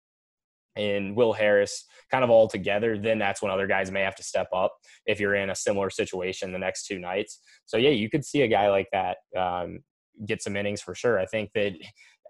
and 0.77 1.15
Will 1.15 1.35
Harris 1.35 1.85
kind 2.11 2.25
of 2.25 2.31
all 2.31 2.49
together, 2.49 2.97
then 2.97 3.19
that's 3.19 3.43
when 3.43 3.51
other 3.51 3.67
guys 3.67 3.91
may 3.91 4.01
have 4.01 4.17
to 4.17 4.23
step 4.23 4.47
up 4.55 4.73
if 5.05 5.21
you're 5.21 5.35
in 5.35 5.51
a 5.51 5.55
similar 5.55 5.91
situation 5.91 6.53
the 6.53 6.59
next 6.59 6.87
two 6.87 6.99
nights. 6.99 7.41
So 7.67 7.77
yeah, 7.77 7.91
you 7.91 8.09
could 8.09 8.25
see 8.25 8.43
a 8.43 8.49
guy 8.49 8.71
like 8.71 8.89
that 8.93 9.19
um, 9.37 9.81
get 10.27 10.43
some 10.43 10.57
innings 10.57 10.81
for 10.81 10.95
sure. 10.95 11.19
I 11.19 11.27
think 11.27 11.51
that 11.55 11.73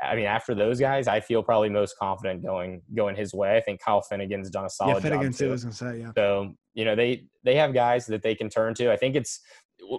I 0.03 0.15
mean 0.15 0.27
after 0.27 0.55
those 0.55 0.79
guys, 0.79 1.09
I 1.09 1.21
feel 1.21 1.43
probably 1.43 1.69
most 1.69 1.97
confident 1.99 2.43
going 2.43 2.83
going 2.95 3.17
his 3.17 3.35
way. 3.35 3.57
I 3.57 3.61
think 3.61 3.81
Kyle 3.81 4.03
Finnegan's 4.03 4.51
done 4.51 4.65
a 4.65 4.71
solid 4.71 4.95
yeah, 4.95 5.01
Finnegan 5.01 5.33
job 5.33 5.39
too. 5.39 5.49
I 5.49 5.51
was 5.51 5.65
gonna 5.65 5.75
say, 5.75 6.01
yeah. 6.01 6.13
So 6.17 6.55
you 6.75 6.85
know 6.85 6.95
they 6.95 7.25
they 7.45 7.57
have 7.57 7.75
guys 7.75 8.07
that 8.07 8.23
they 8.23 8.35
can 8.35 8.49
turn 8.49 8.75
to. 8.75 8.93
I 8.93 8.97
think 8.97 9.17
it's 9.17 9.41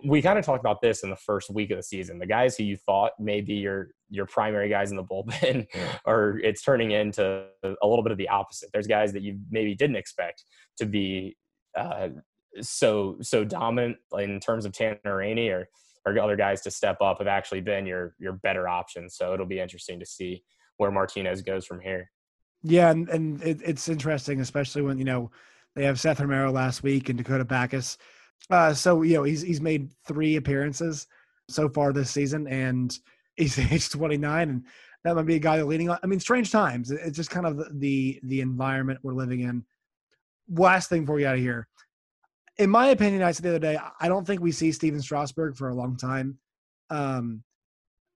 we 0.06 0.22
kind 0.22 0.38
of 0.38 0.46
talked 0.46 0.60
about 0.60 0.82
this 0.82 1.04
in 1.04 1.10
the 1.10 1.16
first 1.16 1.50
week 1.50 1.72
of 1.72 1.78
the 1.78 1.84
season. 1.84 2.20
The 2.20 2.26
guys 2.26 2.56
who 2.56 2.64
you 2.64 2.78
thought 2.78 3.12
may 3.20 3.42
be 3.42 3.56
your 3.56 3.90
your 4.10 4.26
primary 4.26 4.70
guys 4.70 4.92
in 4.92 4.98
the 4.98 5.04
bullpen, 5.04 5.68
or 6.06 6.40
it's 6.44 6.62
turning 6.62 6.92
into 6.92 7.46
a 7.64 7.88
little 7.88 8.04
bit 8.04 8.12
of 8.12 8.18
the 8.18 8.30
opposite. 8.30 8.70
There's 8.74 8.88
guys 8.88 9.14
that 9.14 9.22
you 9.22 9.40
maybe 9.50 9.76
didn't 9.76 9.96
expect 9.96 10.44
to 10.78 10.86
be 10.86 11.38
uh, 11.78 12.10
so 12.62 13.18
so 13.22 13.44
dominant 13.44 13.98
in 14.18 14.40
terms 14.40 14.66
of 14.66 14.72
Tanner 14.72 15.18
Rainey 15.18 15.50
or 15.50 15.70
or 16.06 16.18
other 16.20 16.36
guys 16.36 16.62
to 16.62 16.72
step 16.72 17.02
up 17.02 17.20
have 17.20 17.28
actually 17.28 17.62
been 17.62 17.86
your 17.86 18.16
your 18.20 18.34
better 18.34 18.68
options. 18.68 19.16
So 19.16 19.34
it'll 19.34 19.46
be 19.46 19.60
interesting 19.60 20.00
to 20.00 20.06
see 20.06 20.44
where 20.78 20.92
Martinez 20.92 21.42
goes 21.42 21.66
from 21.66 21.80
here. 21.82 22.10
Yeah, 22.64 22.90
and, 22.90 23.08
and 23.10 23.42
it, 23.44 23.62
it's 23.64 23.88
interesting, 23.88 24.42
especially 24.42 24.82
when 24.82 24.98
you 24.98 25.06
know 25.06 25.32
they 25.76 25.86
have 25.86 26.00
Seth 26.00 26.20
Romero 26.20 26.52
last 26.52 26.84
week 26.84 27.10
and 27.10 27.18
Dakota 27.18 27.46
Bacus. 27.46 27.98
Uh, 28.50 28.74
so 28.74 29.02
you 29.02 29.16
know 29.16 29.24
he's 29.24 29.42
he's 29.42 29.62
made 29.62 29.92
three 30.08 30.36
appearances 30.36 31.08
so 31.50 31.70
far 31.70 31.94
this 31.94 32.12
season, 32.12 32.48
and 32.48 32.98
he's 33.36 33.58
age 33.58 33.90
29, 33.90 34.50
and 34.50 34.66
that 35.04 35.16
might 35.16 35.26
be 35.26 35.36
a 35.36 35.40
guy 35.40 35.58
that 35.58 35.66
leading 35.66 35.90
on. 35.90 35.98
I 36.04 36.08
mean, 36.08 36.20
strange 36.20 36.52
times. 36.52 36.92
It's 36.92 37.16
just 37.16 37.30
kind 37.30 37.46
of 37.46 37.80
the, 37.80 38.20
the 38.24 38.42
environment 38.42 39.00
we're 39.02 39.14
living 39.14 39.42
in. 39.42 39.64
Last 40.52 40.90
thing 40.90 41.02
before 41.02 41.16
we 41.16 41.22
get 41.22 41.30
out 41.30 41.36
of 41.36 41.42
here, 41.42 41.69
in 42.60 42.70
my 42.70 42.90
opinion, 42.90 43.24
I 43.24 43.32
said 43.32 43.44
the 43.44 43.50
other 43.50 43.60
day, 43.60 43.80
I 44.02 44.10
don't 44.10 44.28
think 44.28 44.42
we 44.42 44.52
see 44.52 44.74
Stephen 44.74 45.02
Strasburg 45.02 45.56
for 45.56 45.70
a 45.70 45.74
long 45.74 45.96
time. 45.96 46.38
Um, 46.90 47.44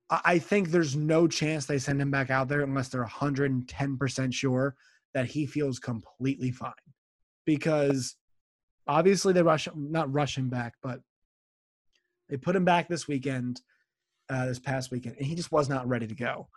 I 0.10 0.38
think 0.38 0.70
there's 0.70 0.98
no 0.98 1.28
chance 1.28 1.66
they 1.66 1.80
send 1.80 2.02
him 2.02 2.12
back 2.12 2.30
out 2.30 2.50
there 2.50 2.62
unless 2.62 2.90
they're 2.90 3.06
110% 3.06 4.34
sure 4.34 4.76
that 5.14 5.28
he 5.28 5.46
feels 5.46 5.80
completely 5.80 6.52
fine. 6.52 6.74
Because 7.46 8.18
obviously 8.86 9.32
they 9.32 9.42
rush, 9.42 9.70
not 9.76 10.14
rush 10.14 10.38
him 10.38 10.50
back, 10.50 10.74
but 10.84 11.00
they 12.28 12.36
put 12.36 12.56
him 12.56 12.66
back 12.66 12.90
this 12.90 13.08
weekend, 13.08 13.62
uh, 14.30 14.46
this 14.46 14.60
past 14.60 14.92
weekend, 14.92 15.16
and 15.18 15.26
he 15.26 15.36
just 15.36 15.54
was 15.54 15.70
not 15.70 15.88
ready 15.88 16.06
to 16.06 16.16
go. 16.16 16.50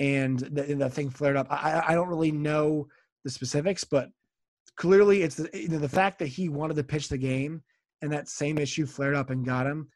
And 0.00 0.38
the, 0.38 0.62
the 0.74 0.90
thing 0.90 1.10
flared 1.10 1.36
up. 1.36 1.48
I, 1.50 1.82
I 1.88 1.94
don't 1.94 2.08
really 2.08 2.32
know 2.32 2.88
the 3.24 3.30
specifics, 3.30 3.84
but 3.84 4.10
clearly 4.76 5.22
it's 5.22 5.36
the, 5.36 5.50
you 5.52 5.68
know, 5.68 5.78
the 5.78 5.88
fact 5.88 6.18
that 6.18 6.26
he 6.26 6.48
wanted 6.48 6.76
to 6.76 6.84
pitch 6.84 7.08
the 7.08 7.18
game 7.18 7.62
and 8.02 8.12
that 8.12 8.28
same 8.28 8.58
issue 8.58 8.86
flared 8.86 9.14
up 9.14 9.30
and 9.30 9.44
got 9.44 9.66
him. 9.66 9.88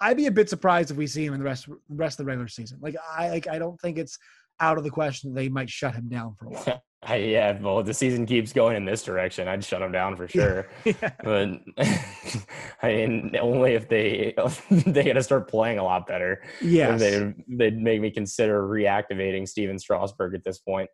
I'd 0.00 0.16
be 0.16 0.26
a 0.26 0.30
bit 0.30 0.50
surprised 0.50 0.90
if 0.90 0.96
we 0.96 1.06
see 1.06 1.24
him 1.24 1.32
in 1.32 1.40
the 1.40 1.44
rest 1.44 1.68
rest 1.88 2.20
of 2.20 2.26
the 2.26 2.28
regular 2.28 2.48
season. 2.48 2.78
Like 2.82 2.96
I 3.10 3.30
like 3.30 3.48
I 3.48 3.58
don't 3.58 3.80
think 3.80 3.96
it's 3.96 4.18
out 4.60 4.78
of 4.78 4.84
the 4.84 4.90
question 4.90 5.32
that 5.32 5.40
they 5.40 5.48
might 5.48 5.70
shut 5.70 5.94
him 5.94 6.08
down 6.08 6.34
for 6.38 6.46
a 6.46 6.50
while. 6.50 6.82
Yeah, 7.08 7.56
well, 7.60 7.84
the 7.84 7.94
season 7.94 8.26
keeps 8.26 8.52
going 8.52 8.74
in 8.74 8.84
this 8.84 9.04
direction. 9.04 9.46
I'd 9.46 9.62
shut 9.62 9.80
him 9.80 9.92
down 9.92 10.16
for 10.16 10.26
sure. 10.26 10.68
yeah. 10.84 11.12
But 11.22 11.60
I 12.82 12.88
mean, 12.88 13.36
only 13.40 13.74
if 13.74 13.88
they 13.88 14.34
they 14.70 15.04
got 15.04 15.12
to 15.12 15.22
start 15.22 15.48
playing 15.48 15.78
a 15.78 15.84
lot 15.84 16.08
better. 16.08 16.42
Yeah, 16.60 16.96
they 16.96 17.32
they'd 17.46 17.78
make 17.78 18.00
me 18.00 18.10
consider 18.10 18.66
reactivating 18.66 19.46
Stephen 19.46 19.78
Strasburg 19.78 20.34
at 20.34 20.42
this 20.42 20.58
point 20.58 20.90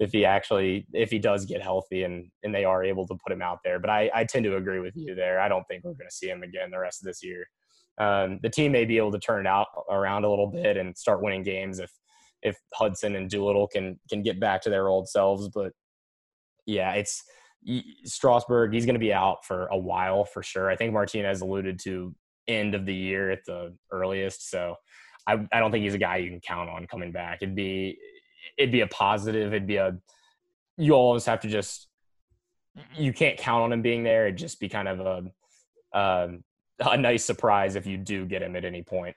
if 0.00 0.12
he 0.12 0.24
actually 0.24 0.86
if 0.92 1.10
he 1.10 1.18
does 1.18 1.44
get 1.44 1.62
healthy 1.62 2.02
and 2.04 2.30
and 2.42 2.54
they 2.54 2.64
are 2.64 2.82
able 2.82 3.06
to 3.06 3.16
put 3.22 3.32
him 3.32 3.42
out 3.42 3.58
there. 3.64 3.78
But 3.78 3.90
I 3.90 4.10
I 4.14 4.24
tend 4.24 4.44
to 4.44 4.56
agree 4.56 4.80
with 4.80 4.94
you 4.96 5.14
there. 5.14 5.40
I 5.40 5.48
don't 5.48 5.64
think 5.64 5.84
we're 5.84 5.92
going 5.92 6.08
to 6.08 6.14
see 6.14 6.28
him 6.28 6.42
again 6.42 6.70
the 6.70 6.78
rest 6.78 7.02
of 7.02 7.06
this 7.06 7.22
year. 7.22 7.46
Um, 7.98 8.40
the 8.42 8.48
team 8.48 8.72
may 8.72 8.84
be 8.84 8.96
able 8.96 9.12
to 9.12 9.18
turn 9.18 9.46
it 9.46 9.48
out 9.48 9.66
around 9.90 10.24
a 10.24 10.30
little 10.30 10.50
bit 10.50 10.76
and 10.76 10.96
start 10.96 11.22
winning 11.22 11.42
games 11.42 11.78
if 11.78 11.90
if 12.42 12.56
Hudson 12.74 13.16
and 13.16 13.28
Doolittle 13.28 13.68
can 13.68 13.98
can 14.08 14.22
get 14.22 14.40
back 14.40 14.62
to 14.62 14.70
their 14.70 14.88
old 14.88 15.08
selves. 15.08 15.48
But 15.48 15.72
yeah, 16.66 16.92
it's 16.92 17.22
Strasburg. 18.04 18.72
He's 18.72 18.86
going 18.86 18.94
to 18.94 19.00
be 19.00 19.12
out 19.12 19.44
for 19.44 19.66
a 19.66 19.78
while 19.78 20.24
for 20.24 20.42
sure. 20.42 20.70
I 20.70 20.76
think 20.76 20.92
Martinez 20.92 21.42
alluded 21.42 21.78
to 21.84 22.14
end 22.48 22.74
of 22.74 22.86
the 22.86 22.94
year 22.94 23.30
at 23.30 23.40
the 23.46 23.74
earliest. 23.90 24.50
So 24.50 24.76
I, 25.26 25.46
I 25.52 25.60
don't 25.60 25.70
think 25.70 25.84
he's 25.84 25.94
a 25.94 25.98
guy 25.98 26.16
you 26.16 26.30
can 26.30 26.40
count 26.40 26.68
on 26.68 26.86
coming 26.86 27.12
back. 27.12 27.38
It'd 27.42 27.54
be 27.54 27.98
it'd 28.56 28.72
be 28.72 28.80
a 28.80 28.86
positive. 28.86 29.52
It'd 29.52 29.66
be 29.66 29.76
a 29.76 29.96
you 30.76 30.94
always 30.94 31.26
have 31.26 31.40
to 31.40 31.48
just 31.48 31.88
you 32.96 33.12
can't 33.12 33.38
count 33.38 33.64
on 33.64 33.72
him 33.72 33.82
being 33.82 34.02
there. 34.02 34.26
It'd 34.26 34.38
just 34.38 34.60
be 34.60 34.68
kind 34.68 34.88
of 34.88 35.00
a 35.00 35.98
um, 35.98 36.44
a 36.80 36.96
nice 36.96 37.24
surprise 37.24 37.76
if 37.76 37.86
you 37.86 37.96
do 37.96 38.24
get 38.26 38.42
him 38.42 38.56
at 38.56 38.64
any 38.64 38.82
point. 38.82 39.16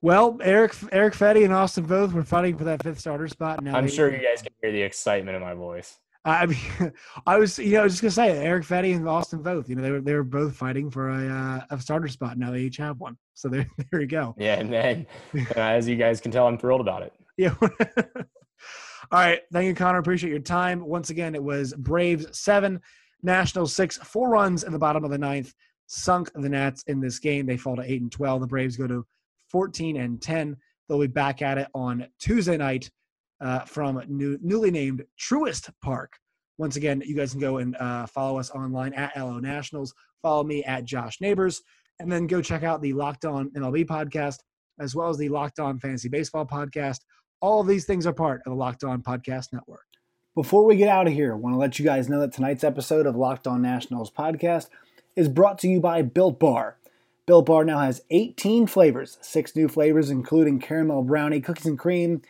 Well, 0.00 0.38
Eric 0.42 0.74
Eric 0.92 1.14
Fedde 1.14 1.44
and 1.44 1.52
Austin 1.52 1.86
Voth 1.86 2.12
were 2.12 2.24
fighting 2.24 2.56
for 2.56 2.64
that 2.64 2.82
fifth 2.82 3.00
starter 3.00 3.28
spot. 3.28 3.62
Now 3.62 3.76
I'm 3.76 3.86
they, 3.86 3.92
sure 3.92 4.10
you 4.10 4.22
guys 4.22 4.42
can 4.42 4.52
hear 4.62 4.72
the 4.72 4.82
excitement 4.82 5.36
in 5.36 5.42
my 5.42 5.54
voice. 5.54 5.98
I 6.24 6.46
mean, 6.46 6.58
I 7.26 7.38
was 7.38 7.58
you 7.58 7.72
know 7.72 7.80
I 7.80 7.84
was 7.84 7.94
just 7.94 8.02
gonna 8.02 8.10
say 8.10 8.38
Eric 8.38 8.64
Fedde 8.64 8.94
and 8.94 9.08
Austin 9.08 9.42
Voth. 9.42 9.68
You 9.68 9.76
know 9.76 9.82
they 9.82 9.90
were 9.90 10.00
they 10.00 10.14
were 10.14 10.24
both 10.24 10.54
fighting 10.54 10.90
for 10.90 11.10
a 11.10 11.28
uh, 11.28 11.60
a 11.70 11.80
starter 11.80 12.08
spot. 12.08 12.38
Now 12.38 12.50
they 12.50 12.60
each 12.60 12.76
have 12.76 13.00
one. 13.00 13.16
So 13.34 13.48
there 13.48 13.66
there 13.90 14.00
you 14.00 14.06
go. 14.06 14.34
Yeah, 14.38 14.54
and 14.54 14.72
then 14.72 15.06
uh, 15.34 15.60
as 15.60 15.88
you 15.88 15.96
guys 15.96 16.20
can 16.20 16.30
tell, 16.30 16.46
I'm 16.46 16.58
thrilled 16.58 16.80
about 16.80 17.02
it. 17.02 17.12
Yeah. 17.38 17.54
All 19.10 19.20
right. 19.20 19.40
Thank 19.52 19.66
you, 19.66 19.74
Connor. 19.74 19.98
Appreciate 19.98 20.30
your 20.30 20.38
time. 20.38 20.84
Once 20.84 21.10
again, 21.10 21.34
it 21.34 21.42
was 21.42 21.72
Braves 21.74 22.38
seven, 22.38 22.80
Nationals 23.22 23.74
six, 23.74 23.96
four 23.98 24.28
runs 24.28 24.64
in 24.64 24.72
the 24.72 24.78
bottom 24.78 25.04
of 25.04 25.10
the 25.10 25.18
ninth. 25.18 25.54
Sunk 25.86 26.30
the 26.34 26.48
Nats 26.48 26.82
in 26.86 27.00
this 27.00 27.18
game. 27.18 27.46
They 27.46 27.56
fall 27.56 27.76
to 27.76 27.82
eight 27.82 28.02
and 28.02 28.12
twelve. 28.12 28.42
The 28.42 28.46
Braves 28.46 28.76
go 28.76 28.86
to 28.86 29.06
14 29.50 29.96
and 29.96 30.20
10. 30.20 30.56
They'll 30.88 31.00
be 31.00 31.06
back 31.06 31.42
at 31.42 31.58
it 31.58 31.68
on 31.74 32.06
Tuesday 32.18 32.56
night 32.56 32.90
uh, 33.40 33.60
from 33.60 34.02
new, 34.08 34.38
newly 34.42 34.70
named 34.70 35.04
Truist 35.18 35.70
Park. 35.82 36.12
Once 36.58 36.76
again, 36.76 37.02
you 37.04 37.14
guys 37.14 37.32
can 37.32 37.40
go 37.40 37.58
and 37.58 37.76
uh, 37.76 38.06
follow 38.06 38.38
us 38.38 38.50
online 38.50 38.92
at 38.94 39.16
LO 39.16 39.38
Nationals. 39.38 39.94
Follow 40.22 40.44
me 40.44 40.64
at 40.64 40.84
Josh 40.84 41.20
Neighbors, 41.20 41.62
and 42.00 42.10
then 42.10 42.26
go 42.26 42.42
check 42.42 42.64
out 42.64 42.82
the 42.82 42.92
Locked 42.92 43.24
On 43.24 43.50
MLB 43.50 43.86
podcast 43.86 44.38
as 44.80 44.94
well 44.94 45.08
as 45.08 45.18
the 45.18 45.28
Locked 45.28 45.60
On 45.60 45.78
Fantasy 45.78 46.08
Baseball 46.08 46.46
podcast. 46.46 46.98
All 47.40 47.60
of 47.60 47.68
these 47.68 47.84
things 47.84 48.04
are 48.04 48.12
part 48.12 48.42
of 48.44 48.50
the 48.50 48.56
Locked 48.56 48.82
On 48.82 49.00
Podcast 49.00 49.52
Network. 49.52 49.86
Before 50.34 50.64
we 50.64 50.74
get 50.74 50.88
out 50.88 51.06
of 51.06 51.12
here, 51.12 51.32
I 51.32 51.36
want 51.36 51.54
to 51.54 51.58
let 51.58 51.78
you 51.78 51.84
guys 51.84 52.08
know 52.08 52.18
that 52.18 52.32
tonight's 52.32 52.64
episode 52.64 53.06
of 53.06 53.14
Locked 53.14 53.46
On 53.46 53.62
Nationals 53.62 54.10
podcast 54.10 54.66
is 55.14 55.28
brought 55.28 55.56
to 55.60 55.68
you 55.68 55.78
by 55.78 56.02
Built 56.02 56.40
Bar. 56.40 56.78
Built 57.26 57.46
Bar 57.46 57.64
now 57.64 57.78
has 57.78 58.02
18 58.10 58.66
flavors, 58.66 59.18
six 59.20 59.54
new 59.54 59.68
flavors 59.68 60.10
including 60.10 60.58
caramel 60.58 61.04
brownie, 61.04 61.40
cookies 61.40 61.66
and 61.66 61.78
cream, 61.78 62.22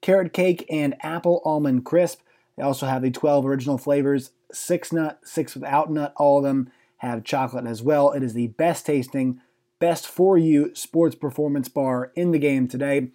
carrot 0.00 0.32
cake, 0.32 0.64
and 0.70 0.94
apple 1.02 1.42
almond 1.44 1.84
crisp. 1.84 2.20
They 2.56 2.62
also 2.62 2.86
have 2.86 3.02
the 3.02 3.10
12 3.10 3.44
original 3.44 3.76
flavors, 3.76 4.30
six 4.50 4.90
nut, 4.90 5.20
six 5.22 5.52
without 5.54 5.90
nut. 5.90 6.14
All 6.16 6.38
of 6.38 6.44
them 6.44 6.72
have 6.98 7.24
chocolate 7.24 7.66
as 7.66 7.82
well. 7.82 8.10
It 8.12 8.22
is 8.22 8.32
the 8.32 8.46
best 8.46 8.86
tasting, 8.86 9.38
best 9.80 10.06
for 10.06 10.38
you 10.38 10.74
sports 10.74 11.14
performance 11.14 11.68
bar 11.68 12.10
in 12.16 12.30
the 12.30 12.38
game 12.38 12.68
today. 12.68 13.10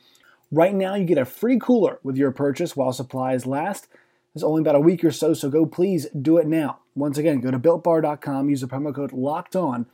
Right 0.51 0.75
now, 0.75 0.95
you 0.95 1.05
get 1.05 1.17
a 1.17 1.25
free 1.25 1.57
cooler 1.59 1.99
with 2.03 2.17
your 2.17 2.31
purchase 2.31 2.75
while 2.75 2.91
supplies 2.91 3.45
last. 3.45 3.87
It's 4.35 4.43
only 4.43 4.61
about 4.61 4.75
a 4.75 4.79
week 4.79 5.03
or 5.03 5.11
so, 5.11 5.33
so 5.33 5.49
go 5.49 5.65
please 5.65 6.07
do 6.19 6.37
it 6.37 6.47
now. 6.47 6.79
Once 6.95 7.17
again, 7.17 7.39
go 7.39 7.51
to 7.51 7.59
builtbar.com, 7.59 8.49
use 8.49 8.61
the 8.61 8.67
promo 8.67 8.93
code 8.93 9.13
LOCKED 9.13 9.55
ON 9.55 9.85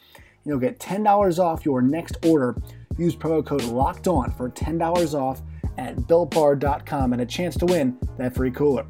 You'll 0.47 0.59
get 0.59 0.79
$10 0.79 1.39
off 1.39 1.65
your 1.65 1.81
next 1.81 2.25
order. 2.25 2.55
Use 2.97 3.15
promo 3.15 3.45
code 3.45 3.65
LOCKED 3.65 4.07
ON 4.07 4.31
for 4.31 4.49
$10 4.49 5.13
off 5.13 5.41
at 5.77 5.97
builtbar.com 5.97 7.13
and 7.13 7.21
a 7.21 7.25
chance 7.25 7.57
to 7.57 7.65
win 7.65 7.97
that 8.17 8.33
free 8.33 8.49
cooler. 8.49 8.85